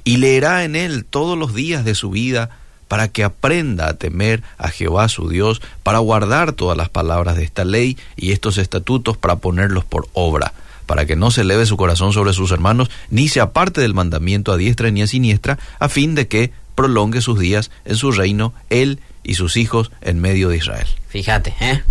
y 0.04 0.18
leerá 0.18 0.64
en 0.64 0.76
él 0.76 1.06
todos 1.06 1.38
los 1.38 1.54
días 1.54 1.86
de 1.86 1.94
su 1.94 2.10
vida, 2.10 2.50
para 2.88 3.10
que 3.10 3.24
aprenda 3.24 3.88
a 3.88 3.94
temer 3.94 4.42
a 4.58 4.70
Jehová 4.70 5.08
su 5.10 5.30
Dios, 5.30 5.62
para 5.84 6.00
guardar 6.00 6.54
todas 6.54 6.76
las 6.76 6.90
palabras 6.90 7.36
de 7.36 7.44
esta 7.44 7.64
ley 7.64 8.00
y 8.16 8.32
estos 8.32 8.58
estatutos 8.58 9.16
para 9.16 9.36
ponerlos 9.36 9.86
por 9.86 10.08
obra, 10.14 10.56
para 10.88 11.06
que 11.06 11.16
no 11.16 11.30
se 11.30 11.42
eleve 11.42 11.68
su 11.68 11.78
corazón 11.78 12.14
sobre 12.14 12.34
sus 12.34 12.50
hermanos, 12.50 12.90
ni 13.12 13.28
se 13.28 13.42
aparte 13.42 13.80
del 13.80 13.94
mandamiento 13.94 14.52
a 14.52 14.58
diestra 14.58 14.90
ni 14.90 15.04
a 15.04 15.08
siniestra, 15.08 15.60
a 15.78 15.88
fin 15.88 16.16
de 16.16 16.28
que 16.28 16.52
prolongue 16.74 17.22
sus 17.22 17.38
días 17.38 17.70
en 17.86 17.96
su 17.96 18.12
reino, 18.12 18.56
él 18.72 19.00
y 19.24 19.36
sus 19.36 19.58
hijos 19.58 19.92
en 20.02 20.20
medio 20.20 20.50
de 20.50 20.58
Israel. 20.58 20.88
Fíjate, 21.08 21.54
¿eh? 21.60 21.84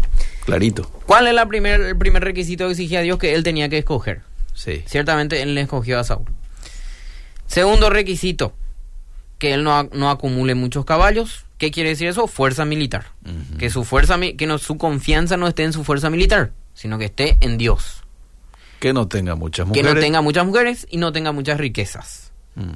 Clarito. 0.45 0.85
¿Cuál 1.07 1.27
es 1.27 1.35
la 1.35 1.47
primer, 1.47 1.81
el 1.81 1.97
primer 1.97 2.25
requisito 2.25 2.67
que 2.67 2.73
exigía 2.73 3.03
Dios 3.03 3.19
que 3.19 3.35
él 3.35 3.43
tenía 3.43 3.69
que 3.69 3.79
escoger? 3.79 4.23
Sí. 4.55 4.83
Ciertamente 4.87 5.43
él 5.43 5.55
le 5.55 5.63
escogió 5.63 5.99
a 5.99 6.05
Saúl. 6.05 6.27
Segundo 7.47 7.91
requisito, 7.91 8.55
que 9.39 9.55
él 9.55 9.65
no, 9.65 9.85
no 9.93 10.11
acumule 10.11 10.55
muchos 10.55 10.85
caballos. 10.85 11.47
¿Qué 11.59 11.71
quiere 11.71 11.91
decir 11.91 12.09
eso? 12.09 12.27
Fuerza 12.27 12.65
militar. 12.65 13.07
Que 13.59 13.71
su 13.71 13.85
fuerza, 13.85 14.19
que 14.37 14.47
no, 14.47 14.59
su 14.59 14.79
confianza 14.79 15.37
no 15.37 15.47
esté 15.47 15.65
en 15.65 15.73
su 15.73 15.85
fuerza 15.85 16.09
militar, 16.11 16.53
sino 16.75 16.99
que 16.99 17.07
esté 17.07 17.37
en 17.41 17.59
Dios. 17.59 18.03
Que 18.79 18.93
no 18.95 19.09
tenga 19.09 19.35
muchas 19.35 19.65
Que 19.65 19.69
mujeres. 19.69 19.95
no 19.95 20.01
tenga 20.01 20.21
muchas 20.23 20.47
mujeres 20.47 20.87
y 20.91 20.97
no 20.97 21.13
tenga 21.13 21.33
muchas 21.33 21.59
riquezas. 21.59 22.33
Mm, 22.55 22.71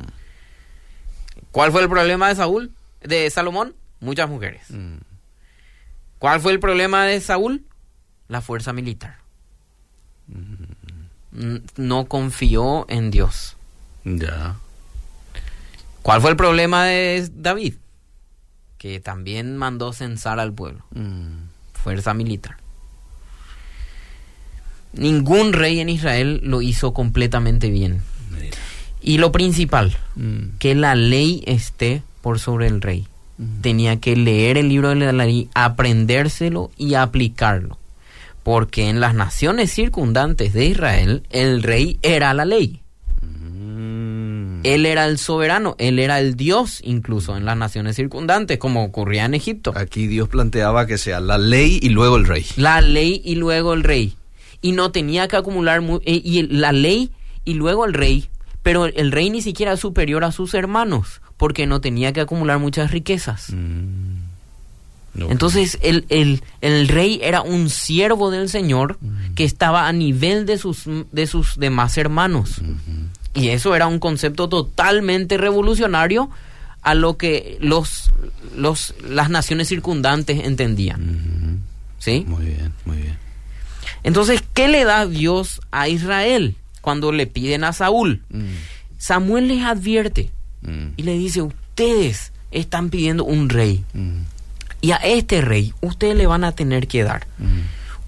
¿Cuál 1.50 1.72
fue 1.72 1.82
el 1.82 1.88
problema 1.88 2.28
de 2.28 2.34
Saúl? 2.34 2.72
De 3.00 3.30
Salomón, 3.30 3.74
muchas 4.04 4.28
mujeres. 4.28 4.62
mm. 4.70 4.96
¿Cuál 6.18 6.40
fue 6.40 6.52
el 6.52 6.60
problema 6.60 7.04
de 7.04 7.20
Saúl? 7.20 7.64
La 8.28 8.40
fuerza 8.40 8.72
militar. 8.72 9.18
N- 11.36 11.60
No 11.76 12.06
confió 12.06 12.86
en 12.88 13.10
Dios. 13.10 13.56
Ya. 14.04 14.56
¿Cuál 16.02 16.20
fue 16.22 16.30
el 16.30 16.36
problema 16.36 16.84
de 16.84 17.28
David? 17.34 17.74
Que 18.78 19.00
también 19.00 19.56
mandó 19.56 19.92
censar 19.92 20.38
al 20.40 20.52
pueblo. 20.54 20.84
Mm. 20.94 21.48
Fuerza 21.74 22.14
militar. 22.14 22.56
Ningún 24.92 25.52
rey 25.52 25.80
en 25.80 25.88
Israel 25.88 26.40
lo 26.44 26.62
hizo 26.62 26.94
completamente 26.94 27.68
bien. 27.68 28.00
Mira. 28.30 28.56
Y 29.02 29.18
lo 29.18 29.32
principal, 29.32 29.96
Mm. 30.14 30.56
que 30.58 30.74
la 30.74 30.94
ley 30.94 31.42
esté 31.46 32.02
por 32.22 32.38
sobre 32.38 32.68
el 32.68 32.80
rey. 32.80 33.06
Tenía 33.60 33.98
que 34.00 34.16
leer 34.16 34.58
el 34.58 34.68
libro 34.68 34.90
de 34.90 35.12
la 35.12 35.12
ley, 35.12 35.48
aprendérselo 35.54 36.70
y 36.76 36.94
aplicarlo. 36.94 37.78
Porque 38.42 38.88
en 38.88 39.00
las 39.00 39.14
naciones 39.14 39.72
circundantes 39.72 40.52
de 40.52 40.66
Israel, 40.66 41.22
el 41.30 41.62
rey 41.62 41.98
era 42.02 42.34
la 42.34 42.44
ley. 42.44 42.80
Él 44.64 44.86
era 44.86 45.04
el 45.06 45.18
soberano, 45.18 45.76
él 45.78 45.98
era 45.98 46.20
el 46.20 46.36
Dios 46.36 46.80
incluso 46.82 47.36
en 47.36 47.44
las 47.44 47.56
naciones 47.56 47.96
circundantes, 47.96 48.58
como 48.58 48.82
ocurría 48.82 49.26
en 49.26 49.34
Egipto. 49.34 49.72
Aquí 49.76 50.06
Dios 50.06 50.30
planteaba 50.30 50.86
que 50.86 50.96
sea 50.96 51.20
la 51.20 51.36
ley 51.36 51.78
y 51.82 51.90
luego 51.90 52.16
el 52.16 52.26
rey. 52.26 52.46
La 52.56 52.80
ley 52.80 53.20
y 53.24 53.34
luego 53.34 53.74
el 53.74 53.82
rey. 53.82 54.16
Y 54.62 54.72
no 54.72 54.90
tenía 54.90 55.28
que 55.28 55.36
acumular, 55.36 55.82
eh, 56.06 56.20
y 56.24 56.42
la 56.46 56.72
ley 56.72 57.10
y 57.44 57.54
luego 57.54 57.84
el 57.84 57.92
rey, 57.92 58.30
pero 58.62 58.86
el 58.86 59.12
rey 59.12 59.28
ni 59.28 59.42
siquiera 59.42 59.74
es 59.74 59.80
superior 59.80 60.24
a 60.24 60.32
sus 60.32 60.54
hermanos, 60.54 61.20
porque 61.36 61.66
no 61.66 61.80
tenía 61.80 62.12
que 62.12 62.20
acumular 62.20 62.58
muchas 62.58 62.90
riquezas. 62.90 63.50
Mm. 63.52 64.14
Entonces 65.30 65.78
el, 65.82 66.06
el, 66.08 66.42
el, 66.60 66.88
rey 66.88 67.20
era 67.22 67.40
un 67.42 67.70
siervo 67.70 68.30
del 68.30 68.48
Señor 68.48 68.98
mm. 69.00 69.34
que 69.34 69.44
estaba 69.44 69.86
a 69.86 69.92
nivel 69.92 70.44
de 70.44 70.58
sus, 70.58 70.84
de 71.12 71.26
sus 71.26 71.56
demás 71.56 71.96
hermanos. 71.98 72.60
Y 73.32 73.48
eso 73.48 73.74
era 73.74 73.86
un 73.86 73.98
concepto 73.98 74.48
totalmente 74.48 75.36
revolucionario 75.38 76.30
a 76.82 76.94
lo 76.94 77.16
que 77.16 77.56
los, 77.60 78.12
los, 78.56 78.94
las 79.08 79.30
naciones 79.30 79.68
circundantes 79.68 80.44
entendían. 80.44 81.60
¿Sí? 81.98 82.24
Muy 82.28 82.46
bien, 82.46 82.72
muy 82.84 82.96
bien. 82.98 83.18
Entonces, 84.02 84.42
¿qué 84.52 84.68
le 84.68 84.84
da 84.84 85.06
Dios 85.06 85.60
a 85.70 85.88
Israel 85.88 86.56
cuando 86.80 87.10
le 87.10 87.26
piden 87.26 87.64
a 87.64 87.72
Saúl? 87.72 88.22
Mm. 88.30 88.44
Samuel 88.98 89.48
les 89.48 89.64
advierte 89.64 90.30
y 90.96 91.02
le 91.02 91.12
dice, 91.18 91.42
ustedes 91.42 92.32
están 92.50 92.90
pidiendo 92.90 93.24
un 93.24 93.48
rey. 93.48 93.84
Y 94.80 94.92
a 94.92 94.96
este 94.96 95.40
rey 95.40 95.72
ustedes 95.80 96.16
le 96.16 96.26
van 96.26 96.44
a 96.44 96.52
tener 96.52 96.86
que 96.88 97.04
dar 97.04 97.26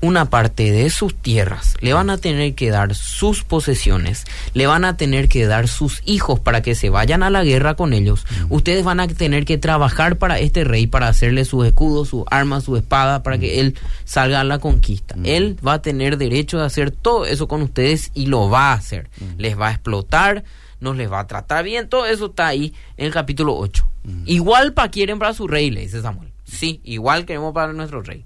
una 0.03 0.27
parte 0.27 0.71
de 0.71 0.90
sus 0.90 1.14
tierras, 1.14 1.75
le 1.81 1.92
van 1.92 2.11
a 2.11 2.19
tener 2.19 2.55
que 2.55 2.71
dar 2.71 2.95
sus 2.95 3.45
posesiones, 3.45 4.25
le 4.53 4.66
van 4.66 4.85
a 4.85 4.97
tener 4.97 5.29
que 5.29 5.47
dar 5.47 5.69
sus 5.69 6.03
hijos 6.05 6.38
para 6.38 6.62
que 6.62 6.75
se 6.75 6.90
vayan 6.90 7.23
a 7.23 7.31
la 7.31 7.45
guerra 7.45 7.75
con 7.75 7.92
ellos. 7.92 8.27
Ustedes 8.51 8.85
van 8.85 9.01
a 9.01 9.09
tener 9.09 9.45
que 9.45 9.59
trabajar 9.59 10.16
para 10.16 10.38
este 10.38 10.64
rey, 10.64 10.87
para 10.87 11.09
hacerle 11.09 11.45
sus 11.45 11.66
escudos, 11.66 12.09
sus 12.09 12.25
armas, 12.31 12.64
su 12.64 12.77
espada, 12.77 13.23
para 13.23 13.38
que 13.38 13.61
él 13.61 13.75
salga 14.05 14.40
a 14.40 14.45
la 14.45 14.59
conquista. 14.59 15.16
Él 15.25 15.57
va 15.66 15.75
a 15.75 15.83
tener 15.83 16.19
derecho 16.19 16.59
de 16.59 16.66
hacer 16.66 16.90
todo 16.90 17.25
eso 17.25 17.49
con 17.49 17.62
ustedes 17.62 18.11
y 18.14 18.27
lo 18.27 18.51
va 18.51 18.73
a 18.73 18.75
hacer. 18.75 19.09
Les 19.38 19.59
va 19.59 19.69
a 19.69 19.73
explotar, 19.73 20.45
no 20.81 20.95
les 20.95 21.11
va 21.11 21.21
a 21.21 21.27
tratar 21.27 21.65
bien, 21.65 21.89
todo 21.89 22.07
eso 22.07 22.27
está 22.27 22.49
ahí 22.49 22.75
en 22.97 23.07
el 23.07 23.12
capítulo 23.12 23.57
8. 23.57 23.87
Igual 24.25 24.73
para 24.73 24.91
quieren 24.91 25.19
para 25.19 25.35
su 25.35 25.49
rey, 25.49 25.71
le 25.71 25.81
dice 25.81 26.01
Samuel. 26.01 26.31
Sí, 26.45 26.81
igual 26.85 27.27
queremos 27.27 27.53
para 27.53 27.73
nuestro 27.73 28.03
rey 28.03 28.25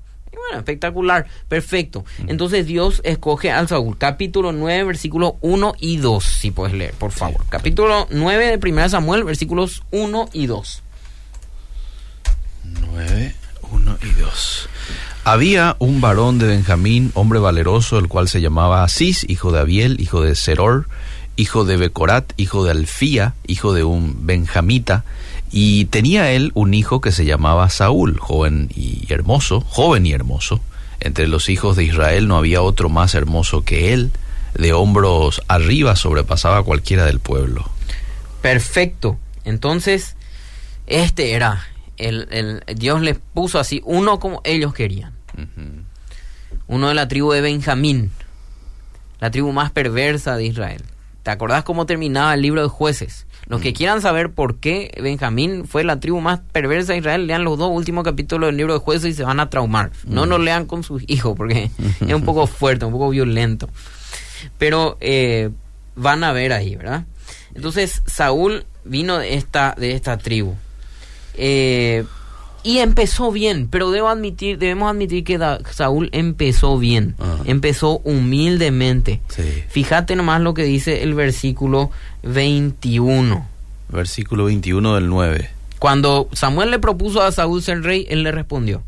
espectacular, 0.59 1.27
perfecto. 1.49 2.05
Entonces 2.27 2.67
Dios 2.67 3.01
escoge 3.05 3.51
al 3.51 3.69
Saúl. 3.69 3.99
Capítulo 3.99 4.53
9, 4.53 4.85
versículos 4.85 5.35
1 5.41 5.75
y 5.79 5.99
2, 5.99 6.25
si 6.25 6.51
puedes 6.51 6.75
leer, 6.75 6.95
por 6.95 7.13
favor. 7.13 7.45
Capítulo 7.49 8.07
9 8.11 8.57
de 8.59 8.71
1 8.71 8.89
Samuel, 8.89 9.25
versículos 9.25 9.83
1 9.91 10.31
y 10.33 10.47
2. 10.47 10.83
9, 12.93 13.35
1 13.71 13.99
y 14.03 14.21
2. 14.21 14.69
Había 15.25 15.77
un 15.79 16.01
varón 16.01 16.39
de 16.39 16.47
Benjamín, 16.47 17.11
hombre 17.15 17.39
valeroso, 17.39 17.99
el 17.99 18.09
cual 18.09 18.29
se 18.29 18.41
llamaba 18.41 18.83
Asís, 18.83 19.29
hijo 19.29 19.53
de 19.53 19.61
Abiel, 19.61 20.01
hijo 20.01 20.23
de 20.23 20.35
Seror, 20.35 20.89
hijo 21.41 21.65
de 21.65 21.79
Becorat, 21.79 22.33
hijo 22.37 22.65
de 22.65 22.73
Alfía, 22.73 23.35
hijo 23.47 23.73
de 23.73 23.83
un 23.83 24.27
benjamita, 24.27 25.05
y 25.51 25.87
tenía 25.87 26.31
él 26.33 26.53
un 26.55 26.75
hijo 26.75 27.01
que 27.01 27.13
se 27.13 27.25
llamaba 27.25 27.71
Saúl, 27.71 28.19
joven 28.19 28.69
y 28.75 29.11
hermoso, 29.11 29.63
joven 29.63 30.05
y 30.05 30.13
hermoso. 30.13 30.61
Entre 31.01 31.27
los 31.27 31.49
hijos 31.49 31.77
de 31.77 31.85
Israel 31.85 32.29
no 32.29 32.37
había 32.37 32.61
otro 32.61 32.91
más 32.91 33.15
hermoso 33.15 33.63
que 33.63 33.95
él. 33.95 34.11
De 34.55 34.75
hombros 34.75 35.41
arriba 35.49 35.97
sobrepasaba 35.97 36.59
a 36.59 36.63
cualquiera 36.63 37.07
del 37.07 37.21
pueblo. 37.21 37.65
Perfecto. 38.43 39.19
Entonces, 39.45 40.17
este 40.87 41.33
era, 41.33 41.65
el, 41.97 42.29
el 42.31 42.63
Dios 42.77 43.01
les 43.01 43.19
puso 43.33 43.59
así, 43.59 43.81
uno 43.85 44.21
como 44.21 44.43
ellos 44.45 44.75
querían. 44.75 45.15
Uno 46.67 46.89
de 46.89 46.95
la 46.95 47.09
tribu 47.09 47.33
de 47.33 47.41
Benjamín, 47.41 48.11
la 49.21 49.31
tribu 49.31 49.53
más 49.53 49.71
perversa 49.71 50.37
de 50.37 50.45
Israel. 50.45 50.83
¿Te 51.31 51.35
acordás 51.35 51.63
cómo 51.63 51.87
terminaba 51.87 52.35
el 52.35 52.43
libro 52.43 52.61
de 52.61 52.69
jueces? 52.69 53.25
Los 53.47 53.61
que 53.61 53.71
mm. 53.71 53.75
quieran 53.75 54.03
saber 54.03 54.33
por 54.33 54.57
qué 54.57 54.91
Benjamín 55.01 55.65
fue 55.65 55.85
la 55.85 56.01
tribu 56.01 56.21
más 56.21 56.41
perversa 56.51 56.93
de 56.93 56.99
Israel, 56.99 57.29
lean 57.29 57.45
los 57.45 57.57
dos 57.57 57.71
últimos 57.71 58.03
capítulos 58.03 58.49
del 58.49 58.57
libro 58.57 58.73
de 58.73 58.81
jueces 58.81 59.13
y 59.13 59.15
se 59.15 59.23
van 59.23 59.39
a 59.39 59.49
traumar. 59.49 59.93
No 60.05 60.27
mm. 60.27 60.43
lean 60.43 60.67
con 60.67 60.83
sus 60.83 61.05
hijos 61.07 61.37
porque 61.37 61.71
es 62.01 62.13
un 62.13 62.25
poco 62.25 62.49
fuerte, 62.49 62.85
un 62.85 62.91
poco 62.91 63.11
violento. 63.11 63.69
Pero 64.59 64.97
eh, 65.01 65.51
van 65.95 66.25
a 66.25 66.33
ver 66.33 66.53
ahí, 66.53 66.75
¿verdad? 66.75 67.05
Entonces 67.55 68.03
Saúl 68.07 68.67
vino 68.85 69.17
de 69.19 69.35
esta, 69.35 69.77
de 69.79 69.93
esta 69.93 70.19
tribu. 70.19 70.57
Eh, 71.35 72.07
y 72.63 72.79
empezó 72.79 73.33
bien, 73.33 73.69
pero 73.71 73.91
debo 73.91 74.09
admitir, 74.09 74.59
debemos 74.59 74.91
admitir 74.91 75.25
que 75.25 75.39
Saúl 75.71 76.11
empezó 76.13 76.79
bien, 76.79 77.15
empezó 77.45 77.99
humildemente. 78.05 79.21
Fíjate 79.69 80.17
nomás 80.17 80.41
lo 80.41 80.55
que 80.55 80.65
dice 80.65 81.03
el 81.03 81.15
versículo 81.15 81.91
21. 82.23 83.49
Versículo 83.89 84.45
21 84.45 84.95
del 84.95 85.09
9. 85.09 85.51
Cuando 85.79 86.29
Samuel 86.33 86.71
le 86.71 86.79
propuso 86.79 87.23
a 87.23 87.33
Saúl 87.33 87.63
ser 87.63 87.83
rey, 87.83 88.07
él 88.11 88.23
le 88.23 88.33
respondió. 88.33 88.83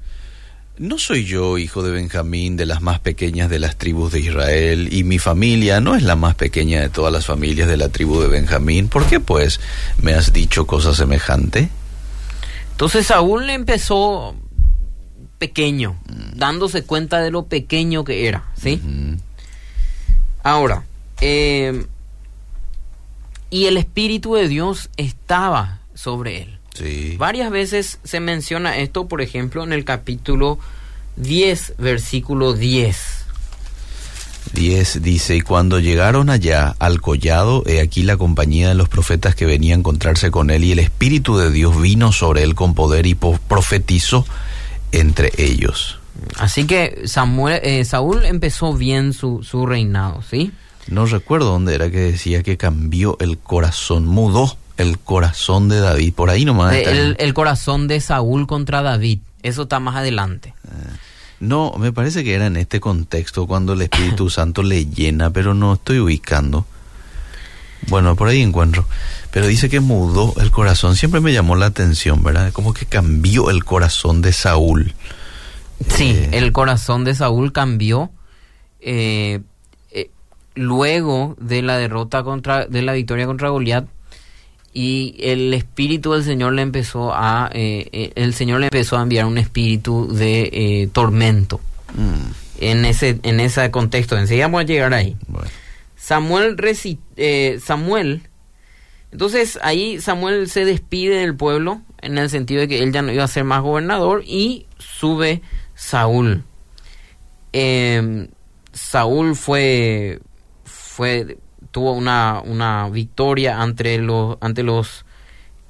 ¿No 0.78 0.98
soy 0.98 1.24
yo 1.24 1.58
hijo 1.58 1.82
de 1.82 1.90
Benjamín, 1.90 2.56
de 2.56 2.66
las 2.66 2.82
más 2.82 2.98
pequeñas 2.98 3.50
de 3.50 3.58
las 3.58 3.76
tribus 3.76 4.12
de 4.12 4.20
Israel, 4.20 4.88
y 4.90 5.04
mi 5.04 5.18
familia 5.18 5.80
no 5.80 5.96
es 5.96 6.02
la 6.02 6.16
más 6.16 6.35
pequeña 6.35 6.80
de 6.80 6.88
todas 6.88 7.12
las 7.12 7.26
familias 7.26 7.68
de 7.68 7.76
la 7.76 7.88
tribu 7.90 8.20
de 8.20 8.28
Benjamín? 8.28 8.88
¿Por 8.88 9.06
qué, 9.06 9.20
pues, 9.20 9.61
me 10.00 10.14
has 10.14 10.32
dicho 10.32 10.66
cosa 10.66 10.94
semejante? 10.94 11.68
Entonces 12.83 13.07
Saúl 13.07 13.49
empezó 13.49 14.35
pequeño, 15.38 16.01
dándose 16.35 16.83
cuenta 16.83 17.21
de 17.21 17.31
lo 17.31 17.45
pequeño 17.47 18.03
que 18.03 18.27
era, 18.27 18.51
¿sí? 18.61 18.83
Ahora, 20.42 20.83
eh, 21.21 21.87
y 23.51 23.66
el 23.66 23.77
Espíritu 23.77 24.35
de 24.35 24.49
Dios 24.49 24.90
estaba 24.97 25.79
sobre 25.95 26.42
él. 26.42 26.59
Sí. 26.75 27.14
Varias 27.18 27.53
veces 27.53 28.01
se 28.03 28.18
menciona 28.18 28.77
esto, 28.77 29.07
por 29.07 29.23
ejemplo, 29.23 29.62
en 29.62 29.73
el 29.73 29.85
capítulo 29.85 30.59
10, 31.14 31.75
versículo 31.79 32.53
10. 32.53 33.21
10 34.52 35.02
dice, 35.02 35.36
y 35.36 35.40
cuando 35.40 35.78
llegaron 35.78 36.30
allá 36.30 36.74
al 36.78 37.00
collado, 37.00 37.62
he 37.66 37.80
aquí 37.80 38.02
la 38.02 38.16
compañía 38.16 38.68
de 38.68 38.74
los 38.74 38.88
profetas 38.88 39.34
que 39.34 39.46
venía 39.46 39.74
a 39.74 39.78
encontrarse 39.78 40.30
con 40.30 40.50
él, 40.50 40.64
y 40.64 40.72
el 40.72 40.78
Espíritu 40.78 41.36
de 41.36 41.50
Dios 41.50 41.80
vino 41.80 42.12
sobre 42.12 42.42
él 42.42 42.54
con 42.54 42.74
poder 42.74 43.06
y 43.06 43.14
profetizó 43.14 44.26
entre 44.92 45.32
ellos. 45.38 45.98
Así 46.38 46.66
que 46.66 47.02
Samuel, 47.06 47.60
eh, 47.62 47.84
Saúl 47.84 48.24
empezó 48.24 48.74
bien 48.74 49.12
su, 49.12 49.42
su 49.42 49.66
reinado, 49.66 50.22
¿sí? 50.22 50.52
No 50.88 51.06
recuerdo 51.06 51.46
dónde 51.46 51.74
era 51.74 51.90
que 51.90 51.98
decía 51.98 52.42
que 52.42 52.56
cambió 52.56 53.16
el 53.20 53.38
corazón, 53.38 54.06
mudó 54.06 54.56
el 54.76 54.98
corazón 54.98 55.68
de 55.68 55.80
David, 55.80 56.12
por 56.14 56.30
ahí 56.30 56.44
nomás. 56.44 56.74
El, 56.74 57.16
el 57.18 57.34
corazón 57.34 57.88
de 57.88 58.00
Saúl 58.00 58.46
contra 58.46 58.82
David, 58.82 59.20
eso 59.42 59.62
está 59.62 59.80
más 59.80 59.96
adelante. 59.96 60.54
Ah. 60.66 60.96
No, 61.42 61.74
me 61.76 61.90
parece 61.90 62.22
que 62.22 62.35
era 62.35 62.46
en 62.46 62.57
este 62.57 62.78
contexto 62.78 63.48
cuando 63.48 63.72
el 63.72 63.83
Espíritu 63.83 64.31
Santo 64.31 64.62
le 64.62 64.87
llena, 64.87 65.31
pero 65.31 65.55
no 65.55 65.74
estoy 65.74 65.98
ubicando. 65.98 66.64
Bueno, 67.88 68.14
por 68.14 68.28
ahí 68.28 68.40
encuentro. 68.40 68.87
Pero 69.33 69.48
dice 69.48 69.68
que 69.68 69.81
mudó 69.81 70.35
el 70.40 70.52
corazón. 70.52 70.94
Siempre 70.94 71.20
me 71.20 71.33
llamó 71.33 71.57
la 71.57 71.66
atención, 71.66 72.22
¿verdad? 72.22 72.52
Como 72.52 72.72
que 72.72 72.87
cambió 72.87 73.50
el 73.50 73.64
corazón 73.64 74.22
de 74.22 74.33
Saúl. 74.33 74.94
Sí, 75.88 76.11
eh, 76.11 76.28
el 76.35 76.52
corazón 76.52 77.02
de 77.02 77.16
Saúl 77.16 77.52
cambió 77.52 78.12
eh, 78.78 79.40
eh, 79.90 80.11
luego 80.55 81.35
de 81.40 81.62
la 81.62 81.76
derrota 81.76 82.22
contra, 82.22 82.66
de 82.66 82.83
la 82.83 82.92
victoria 82.92 83.26
contra 83.26 83.48
Goliat 83.48 83.87
y 84.72 85.16
el 85.18 85.52
espíritu 85.52 86.12
del 86.12 86.24
Señor 86.24 86.54
le 86.54 86.62
empezó 86.62 87.12
a 87.14 87.50
eh, 87.52 87.88
eh, 87.92 88.12
el 88.14 88.35
Señor 88.35 88.61
le 88.61 88.66
empezó 88.66 88.96
a 88.96 89.02
enviar 89.02 89.26
un 89.26 89.38
espíritu 89.38 90.08
de 90.12 90.50
eh, 90.52 90.88
tormento. 90.92 91.61
Mm. 91.94 92.32
en 92.61 92.85
ese 92.87 93.20
en 93.22 93.38
ese 93.38 93.70
contexto 93.70 94.16
enseguida 94.16 94.46
vamos 94.46 94.62
a 94.62 94.64
llegar 94.64 94.94
ahí. 94.94 95.16
Samuel 95.96 96.56
Samuel 97.61 98.22
entonces 99.12 99.58
ahí 99.62 100.00
Samuel 100.00 100.48
se 100.48 100.64
despide 100.64 101.16
del 101.16 101.37
pueblo 101.37 101.82
en 102.00 102.16
el 102.16 102.30
sentido 102.30 102.62
de 102.62 102.68
que 102.68 102.82
él 102.82 102.92
ya 102.92 103.02
no 103.02 103.12
iba 103.12 103.24
a 103.24 103.28
ser 103.28 103.44
más 103.44 103.61
gobernador 103.61 104.22
y 104.26 104.66
sube 104.78 105.42
Saúl. 105.74 106.44
Em, 107.52 108.28
Saúl 108.72 109.37
fue 109.37 110.20
fue 110.64 111.38
tuvo 111.72 111.92
una, 111.92 112.40
una 112.44 112.88
victoria 112.88 113.61
ante 113.61 113.98
los, 113.98 114.38
ante 114.40 114.62
los 114.62 115.04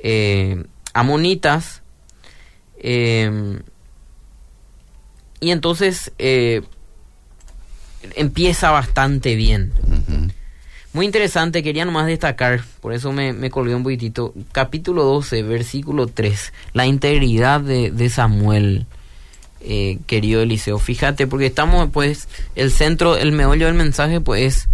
eh, 0.00 0.62
amonitas. 0.92 1.82
eh, 2.78 3.58
y 5.40 5.50
entonces 5.50 6.12
eh, 6.18 6.62
empieza 8.14 8.70
bastante 8.70 9.34
bien. 9.34 9.72
Muy 10.92 11.04
interesante, 11.06 11.64
quería 11.64 11.84
nomás 11.84 12.06
destacar, 12.06 12.62
por 12.80 12.92
eso 12.92 13.12
me, 13.12 13.32
me 13.32 13.50
colgué 13.50 13.74
un 13.74 13.82
poquitito. 13.82 14.34
Capítulo 14.52 15.02
12, 15.02 15.42
versículo 15.42 16.06
3. 16.06 16.52
La 16.74 16.86
integridad 16.86 17.60
de, 17.60 17.90
de 17.90 18.08
Samuel, 18.08 18.86
eh, 19.62 19.98
querido 20.06 20.42
Eliseo. 20.42 20.78
Fíjate, 20.78 21.26
porque 21.26 21.46
estamos, 21.46 21.88
pues, 21.92 22.28
el 22.54 22.70
centro, 22.70 23.16
el 23.16 23.32
meollo 23.32 23.66
del 23.66 23.74
mensaje, 23.74 24.20
pues, 24.20 24.42
es 24.42 24.68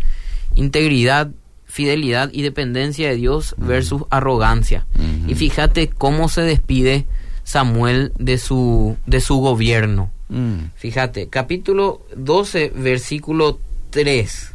integridad, 0.54 1.30
fidelidad 1.64 2.30
y 2.32 2.42
dependencia 2.42 3.08
de 3.08 3.16
Dios 3.16 3.54
versus 3.58 4.02
arrogancia. 4.10 4.86
Y 5.26 5.34
fíjate 5.34 5.88
cómo 5.88 6.28
se 6.28 6.42
despide 6.42 7.06
Samuel 7.44 8.12
de 8.18 8.38
su, 8.38 8.96
de 9.06 9.20
su 9.20 9.36
gobierno. 9.36 10.10
Mm. 10.28 10.70
Fíjate, 10.76 11.28
capítulo 11.28 12.02
12, 12.16 12.72
versículo 12.74 13.58
3. 13.90 14.52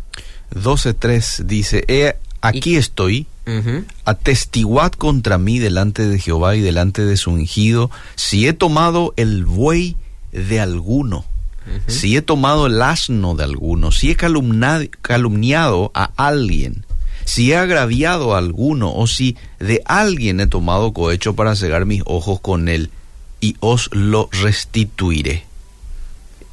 12.3 0.53 1.43
dice, 1.45 1.84
"He 1.88 2.15
aquí 2.41 2.75
estoy, 2.75 3.25
atestiguad 4.06 4.91
contra 4.91 5.38
mí 5.38 5.60
delante 5.60 6.08
de 6.08 6.19
Jehová 6.19 6.56
y 6.56 6.62
delante 6.62 7.03
de 7.06 7.17
su 7.17 7.32
ungido, 7.32 7.89
si 8.15 8.47
he 8.47 8.53
tomado 8.53 9.13
el 9.17 9.45
buey 9.45 9.95
de 10.32 10.60
alguno, 10.60 11.25
si 11.88 12.15
he 12.15 12.21
tomado 12.21 12.67
el 12.67 12.82
asno 12.82 13.36
de 13.36 13.43
alguno, 13.43 13.91
si 13.91 14.12
he 14.12 14.15
calumniado 14.15 15.91
a 15.93 16.12
alguien, 16.15 16.86
si 17.26 17.52
he 17.52 17.58
agraviado 17.58 18.36
a 18.36 18.38
alguno, 18.38 18.93
o 18.93 19.08
si 19.08 19.38
de 19.60 19.82
alguien 19.86 20.39
he 20.39 20.47
tomado 20.47 20.93
cohecho 20.93 21.36
para 21.36 21.56
cegar 21.56 21.86
mis 21.86 22.04
ojos 22.06 22.39
con 22.39 22.67
él, 22.69 22.89
y 23.39 23.56
os 23.60 23.89
lo 23.93 24.30
restituiré. 24.32 25.45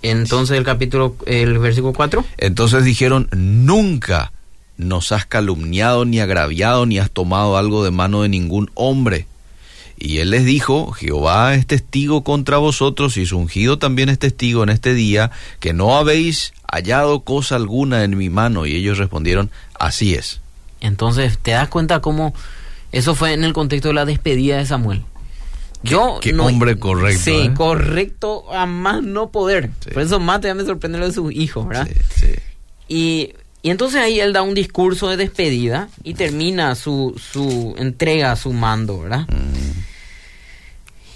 Entonces 0.03 0.57
el 0.57 0.65
capítulo, 0.65 1.15
el 1.27 1.59
versículo 1.59 1.93
4. 1.93 2.25
Entonces 2.39 2.85
dijeron, 2.85 3.29
nunca 3.37 4.33
nos 4.77 5.13
has 5.13 5.27
calumniado 5.27 6.07
ni 6.07 6.21
agraviado 6.21 6.87
ni 6.87 6.99
has 6.99 7.11
tomado 7.11 7.59
algo 7.59 7.85
de 7.85 7.91
mano 7.91 8.23
de 8.23 8.31
ningún 8.31 8.71
hombre. 8.75 9.27
Y 10.03 10.19
él 10.19 10.31
les 10.31 10.47
dijo, 10.47 10.93
Jehová 10.93 11.55
es 11.55 11.67
testigo 11.67 12.25
contra 12.25 12.57
vosotros 12.57 13.19
y 13.19 13.27
su 13.27 13.37
ungido 13.37 13.79
también 13.79 14.09
es 14.09 14.19
testigo 14.19 14.63
en 14.63 14.71
este 14.71 14.95
día, 14.95 15.31
que 15.61 15.75
no 15.75 15.97
habéis 15.97 16.55
hallado 16.73 17.21
cosa 17.21 17.57
alguna 17.57 18.03
en 18.03 18.17
mi 18.17 18.31
mano. 18.31 18.65
Y 18.65 18.75
ellos 18.75 18.97
respondieron, 18.97 19.51
así 19.79 20.15
es. 20.15 20.41
Entonces 20.81 21.39
te 21.39 21.51
das 21.51 21.69
cuenta 21.69 22.01
cómo 22.01 22.33
eso 22.93 23.15
fue 23.15 23.35
en 23.35 23.45
el 23.45 23.53
contexto 23.53 23.89
de 23.89 23.95
la 23.95 24.07
despedida 24.07 24.57
de 24.57 24.65
Samuel. 24.65 25.03
Yo 25.83 26.19
qué 26.21 26.35
hombre 26.35 26.79
correcto, 26.79 27.21
Sí, 27.23 27.31
¿eh? 27.33 27.55
correcto 27.55 28.53
a 28.53 28.65
más 28.67 29.03
no 29.03 29.31
poder. 29.31 29.71
Sí. 29.85 29.91
Por 29.93 30.03
eso 30.03 30.19
más 30.19 30.41
todavía 30.41 30.63
me 30.63 30.67
sorprende 30.67 30.99
lo 30.99 31.07
de 31.07 31.13
sus 31.13 31.33
hijos, 31.33 31.69
¿verdad? 31.69 31.89
Sí, 31.89 32.27
sí. 32.27 32.35
Y, 32.89 33.33
y 33.63 33.71
entonces 33.71 34.01
ahí 34.01 34.21
él 34.21 34.33
da 34.33 34.43
un 34.43 34.55
discurso 34.55 35.09
de 35.09 35.17
despedida 35.17 35.89
y 36.03 36.15
termina 36.15 36.75
su, 36.75 37.19
su 37.33 37.75
entrega, 37.79 38.35
su 38.37 38.53
mando, 38.53 39.01
¿verdad? 39.01 39.27
Mm, 39.29 39.50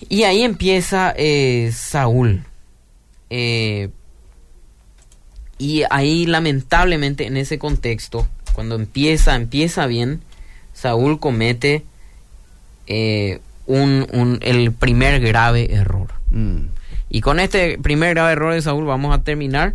Y 0.09 0.25
ahí 0.25 0.43
empieza 0.43 1.15
eh, 1.17 1.71
Saúl. 1.75 2.45
Eh, 3.31 3.91
y 5.59 5.83
ahí 5.91 6.27
lamentablemente 6.27 7.27
en 7.27 7.37
ese 7.37 7.59
contexto, 7.59 8.29
cuando 8.55 8.75
empieza, 8.75 9.35
empieza 9.37 9.87
bien, 9.87 10.21
Saúl 10.73 11.21
comete 11.21 11.85
eh, 12.87 13.41
un, 13.67 14.07
un- 14.13 14.39
el 14.43 14.73
primer 14.73 15.21
grave 15.21 15.73
error. 15.75 16.09
mm. 16.31 16.59
Y 17.11 17.21
con 17.21 17.39
este 17.39 17.79
primer 17.79 18.11
grave 18.15 18.33
error 18.33 18.53
de 18.55 18.61
Saúl 18.63 18.85
vamos 18.87 19.15
a 19.17 19.23
terminar. 19.23 19.75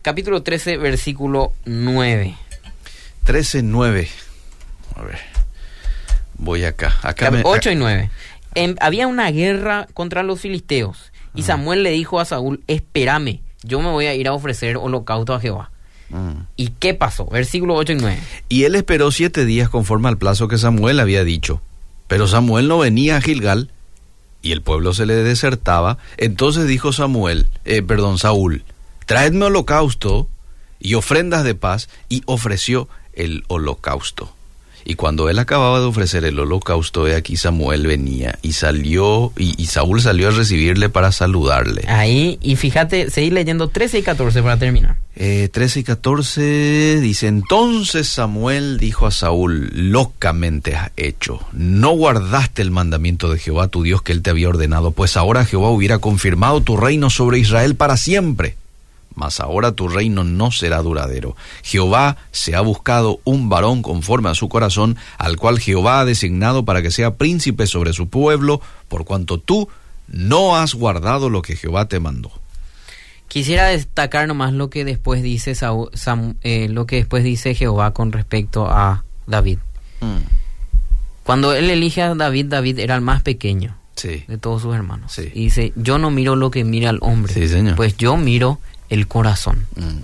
Capítulo 0.00 0.42
13, 0.42 0.78
versículo 0.78 1.52
9. 1.66 2.34
13.9. 3.26 4.08
A 4.96 5.02
ver. 5.02 5.18
Voy 6.38 6.64
acá. 6.64 6.94
Acá 7.02 7.30
me- 7.30 7.42
8 7.44 7.70
y 7.70 7.74
9. 7.74 8.10
Había 8.80 9.06
una 9.06 9.30
guerra 9.30 9.86
contra 9.94 10.22
los 10.22 10.40
filisteos. 10.40 11.12
Y 11.34 11.42
Samuel 11.42 11.82
le 11.82 11.90
dijo 11.90 12.20
a 12.20 12.24
Saúl, 12.24 12.62
espérame, 12.66 13.40
yo 13.62 13.80
me 13.80 13.88
voy 13.88 14.06
a 14.06 14.14
ir 14.14 14.28
a 14.28 14.34
ofrecer 14.34 14.76
holocausto 14.76 15.32
a 15.34 15.40
Jehová. 15.40 15.70
Mm. 16.10 16.42
¿Y 16.56 16.68
qué 16.78 16.94
pasó? 16.94 17.26
Versículo 17.26 17.74
8 17.74 17.92
y 17.92 17.96
9. 17.96 18.18
Y 18.48 18.64
él 18.64 18.74
esperó 18.74 19.10
siete 19.10 19.46
días 19.46 19.70
conforme 19.70 20.08
al 20.08 20.18
plazo 20.18 20.48
que 20.48 20.58
Samuel 20.58 21.00
había 21.00 21.24
dicho. 21.24 21.62
Pero 22.06 22.26
Samuel 22.26 22.68
no 22.68 22.78
venía 22.78 23.16
a 23.16 23.20
Gilgal 23.22 23.70
y 24.42 24.52
el 24.52 24.60
pueblo 24.60 24.92
se 24.92 25.06
le 25.06 25.14
desertaba. 25.14 25.98
Entonces 26.18 26.66
dijo 26.66 26.92
Samuel, 26.92 27.48
eh, 27.64 27.82
perdón, 27.82 28.18
Saúl, 28.18 28.64
traedme 29.06 29.46
holocausto 29.46 30.28
y 30.78 30.94
ofrendas 30.94 31.44
de 31.44 31.54
paz 31.54 31.88
y 32.08 32.22
ofreció 32.26 32.88
el 33.14 33.44
holocausto. 33.48 34.34
Y 34.84 34.94
cuando 34.94 35.28
él 35.28 35.38
acababa 35.38 35.80
de 35.80 35.86
ofrecer 35.86 36.24
el 36.24 36.38
holocausto, 36.38 37.06
he 37.06 37.14
aquí 37.14 37.36
Samuel 37.36 37.86
venía 37.86 38.38
y 38.42 38.52
salió, 38.52 39.32
y, 39.36 39.60
y 39.60 39.66
Saúl 39.66 40.00
salió 40.00 40.28
a 40.28 40.32
recibirle 40.32 40.88
para 40.88 41.12
saludarle. 41.12 41.84
Ahí, 41.88 42.38
y 42.42 42.56
fíjate, 42.56 43.10
seguir 43.10 43.32
leyendo 43.32 43.68
13 43.68 43.98
y 43.98 44.02
14 44.02 44.42
para 44.42 44.58
terminar. 44.58 44.96
Eh, 45.14 45.50
13 45.52 45.80
y 45.80 45.84
14 45.84 47.00
dice, 47.00 47.26
entonces 47.26 48.08
Samuel 48.08 48.78
dijo 48.78 49.06
a 49.06 49.10
Saúl, 49.10 49.70
locamente 49.74 50.74
has 50.74 50.90
hecho, 50.96 51.40
no 51.52 51.90
guardaste 51.90 52.62
el 52.62 52.70
mandamiento 52.70 53.30
de 53.30 53.38
Jehová 53.38 53.68
tu 53.68 53.82
Dios 53.82 54.00
que 54.00 54.12
él 54.12 54.22
te 54.22 54.30
había 54.30 54.48
ordenado, 54.48 54.92
pues 54.92 55.18
ahora 55.18 55.44
Jehová 55.44 55.68
hubiera 55.68 55.98
confirmado 55.98 56.62
tu 56.62 56.78
reino 56.78 57.10
sobre 57.10 57.38
Israel 57.38 57.74
para 57.74 57.98
siempre. 57.98 58.56
Mas 59.14 59.40
ahora 59.40 59.72
tu 59.72 59.88
reino 59.88 60.24
no 60.24 60.50
será 60.50 60.82
duradero. 60.82 61.36
Jehová 61.62 62.16
se 62.30 62.54
ha 62.56 62.60
buscado 62.60 63.20
un 63.24 63.48
varón 63.48 63.82
conforme 63.82 64.30
a 64.30 64.34
su 64.34 64.48
corazón, 64.48 64.96
al 65.18 65.36
cual 65.36 65.58
Jehová 65.58 66.00
ha 66.00 66.04
designado 66.04 66.64
para 66.64 66.82
que 66.82 66.90
sea 66.90 67.14
príncipe 67.16 67.66
sobre 67.66 67.92
su 67.92 68.08
pueblo, 68.08 68.60
por 68.88 69.04
cuanto 69.04 69.38
tú 69.38 69.68
no 70.08 70.56
has 70.56 70.74
guardado 70.74 71.30
lo 71.30 71.42
que 71.42 71.56
Jehová 71.56 71.88
te 71.88 72.00
mandó. 72.00 72.30
Quisiera 73.28 73.68
destacar 73.68 74.28
nomás 74.28 74.52
lo 74.52 74.68
que 74.68 74.84
después 74.84 75.22
dice 75.22 75.54
Saúl- 75.54 75.90
Sam- 75.94 76.34
eh, 76.42 76.68
lo 76.68 76.84
que 76.86 76.96
después 76.96 77.24
dice 77.24 77.54
Jehová 77.54 77.92
con 77.92 78.12
respecto 78.12 78.66
a 78.68 79.04
David. 79.26 79.58
Cuando 81.24 81.54
él 81.54 81.70
elige 81.70 82.02
a 82.02 82.14
David, 82.14 82.46
David 82.46 82.78
era 82.80 82.94
el 82.94 83.00
más 83.00 83.22
pequeño 83.22 83.76
Sí. 83.94 84.24
de 84.26 84.38
todos 84.38 84.62
sus 84.62 84.74
hermanos. 84.74 85.12
Sí. 85.12 85.30
Y 85.34 85.44
dice, 85.44 85.72
yo 85.76 85.98
no 85.98 86.10
miro 86.10 86.34
lo 86.34 86.50
que 86.50 86.64
mira 86.64 86.90
el 86.90 86.98
hombre, 87.00 87.32
Sí, 87.32 87.48
señor. 87.48 87.76
pues 87.76 87.96
yo 87.96 88.16
miro 88.16 88.58
el 88.92 89.08
corazón. 89.08 89.66
Mm. 89.74 90.02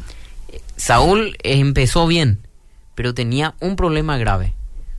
Saúl 0.76 1.36
empezó 1.42 2.06
bien, 2.06 2.38
pero 2.94 3.12
tenía 3.12 3.54
un 3.60 3.76
problema 3.76 4.16
grave, 4.16 4.54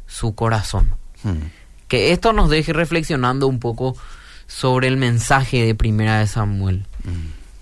su 0.05 0.35
corazón. 0.35 0.93
Mm. 1.23 1.49
Que 1.87 2.11
esto 2.11 2.31
nos 2.33 2.51
deje 2.51 2.71
reflexionando 2.71 3.47
un 3.47 3.59
poco 3.59 3.97
sobre 4.45 4.87
el 4.87 4.97
mensaje 4.97 5.65
de 5.65 5.73
Primera 5.73 6.19
de 6.19 6.27
Samuel. 6.27 6.85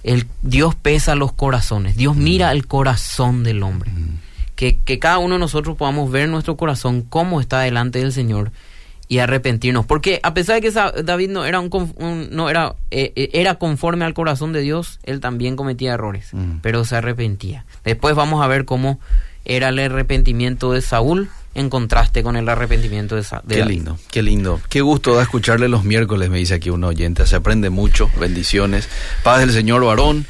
El, 0.04 0.28
Dios 0.42 0.76
pesa 0.76 1.16
los 1.16 1.32
corazones, 1.32 1.96
Dios 1.96 2.18
mira 2.18 2.52
el 2.52 2.68
corazón 2.68 3.44
del 3.44 3.63
hombre. 3.63 3.92
Que, 4.58 4.78
que 4.78 5.00
cada 5.00 5.20
uno 5.20 5.36
de 5.36 5.40
nosotros 5.40 5.78
podamos 5.78 6.12
ver 6.12 6.28
nuestro 6.28 6.58
corazón 6.58 7.04
cómo 7.04 7.40
está 7.40 7.62
delante 7.62 8.00
del 8.00 8.12
Señor 8.12 8.52
y 9.10 9.20
arrepentirnos. 9.20 9.86
Porque 9.86 10.20
a 10.24 10.34
pesar 10.34 10.60
de 10.60 10.62
que 10.62 11.04
David 11.04 11.30
no 11.30 11.46
era 11.46 11.60
un, 11.60 11.70
un- 11.98 12.28
no 12.32 12.50
era 12.50 12.76
eh, 12.91 13.13
eh, 13.15 13.30
era 13.34 13.56
conforme 13.56 14.06
al 14.06 14.13
corazón 14.13 14.52
de 14.54 14.62
Dios, 14.62 15.00
él 15.04 15.20
también 15.20 15.56
cometía 15.56 15.93
errores, 15.93 16.30
Mm. 16.34 16.58
pero 16.62 16.84
se 16.86 16.96
arrepentía. 16.98 17.65
Después 17.86 18.15
vamos 18.15 18.43
a 18.43 18.48
ver 18.48 18.65
cómo 18.65 19.00
era 19.46 19.70
el 19.70 19.80
arrepentimiento 19.80 20.72
de 20.74 20.82
Saúl 20.82 21.30
en 21.56 21.70
contraste 21.70 22.22
con 22.22 22.36
el 22.36 22.48
arrepentimiento 22.50 23.15
de, 23.15 23.23
Sa- 23.23 23.42
de 23.46 23.56
Qué 23.56 23.62
David. 23.62 23.73
lindo, 23.73 24.00
qué 24.12 24.21
lindo. 24.21 24.62
Qué 24.69 24.82
gusto 24.82 25.15
da 25.15 25.23
escucharle 25.23 25.67
los 25.69 25.84
miércoles, 25.86 26.29
me 26.29 26.38
dice 26.38 26.54
aquí 26.56 26.69
un 26.69 26.84
oyente. 26.84 27.25
Se 27.25 27.36
aprende 27.38 27.69
mucho. 27.71 28.12
Bendiciones. 28.19 28.90
Paz 29.23 29.40
del 29.40 29.52
Señor 29.52 29.84
varón. 29.84 30.25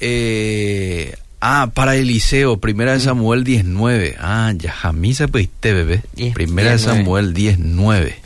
Eh, 0.00 1.14
ah, 1.62 1.70
para 1.72 1.96
Eliseo, 1.96 2.58
primera 2.58 2.92
de 2.92 3.00
Samuel 3.00 3.44
19. 3.44 4.16
Ah, 4.20 4.52
ya, 4.56 4.72
jamisa 4.72 5.28
peiste, 5.28 5.72
bebé. 5.72 6.02
Diez- 6.16 6.34
Primera 6.34 6.70
de 6.70 6.76
19. 6.76 6.98
Samuel 6.98 7.34
19. 7.34 8.16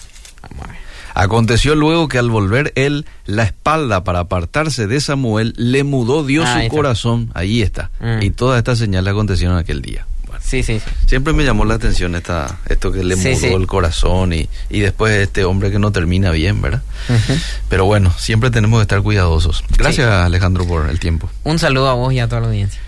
Vamos 0.43 0.65
a 0.65 0.69
ver. 0.69 0.81
Aconteció 1.15 1.75
luego 1.75 2.09
que 2.09 2.19
al 2.19 2.31
volver 2.31 2.73
él 2.77 3.05
la 3.27 3.43
espalda 3.43 4.05
para 4.05 4.21
apartarse 4.21 4.87
de 4.87 5.01
Samuel, 5.01 5.55
le 5.57 5.83
mudó 5.85 6.25
Dios 6.25 6.47
Ah, 6.49 6.53
su 6.55 6.59
ahí 6.61 6.69
corazón. 6.69 7.31
Ahí 7.35 7.63
está. 7.63 7.91
Mm. 8.01 8.23
Y 8.23 8.31
todas 8.31 8.59
estas 8.59 8.79
señales 8.79 9.11
acontecieron 9.13 9.57
aquel 9.59 9.83
día. 9.83 10.07
Bueno. 10.27 10.43
Sí, 10.47 10.63
sí, 10.63 10.79
sí. 10.79 10.91
Siempre 11.07 11.33
me 11.33 11.45
llamó 11.45 11.65
la 11.65 11.75
atención 11.75 12.15
esta, 12.15 12.59
esto 12.69 12.93
que 12.93 13.03
le 13.03 13.17
Sí, 13.17 13.31
mudó 13.31 13.41
sí. 13.41 13.47
el 13.49 13.67
corazón 13.67 14.33
y, 14.33 14.49
y 14.71 14.79
después 14.81 15.13
este 15.17 15.45
hombre 15.45 15.73
que 15.73 15.81
no 15.81 15.91
termina 15.91 16.31
bien, 16.31 16.63
¿verdad? 16.63 16.83
Pero 17.69 17.85
bueno, 17.85 18.15
siempre 18.17 18.51
tenemos 18.53 18.79
que 18.79 18.83
estar 18.83 19.03
cuidadosos. 19.03 19.65
Gracias 19.77 20.07
Alejandro 20.09 20.65
por 20.65 20.89
el 20.89 21.01
tiempo. 21.01 21.29
Un 21.43 21.59
saludo 21.59 21.89
a 21.89 21.95
vos 21.95 22.13
y 22.13 22.21
a 22.21 22.29
toda 22.29 22.43
la 22.43 22.47
audiencia. 22.47 22.81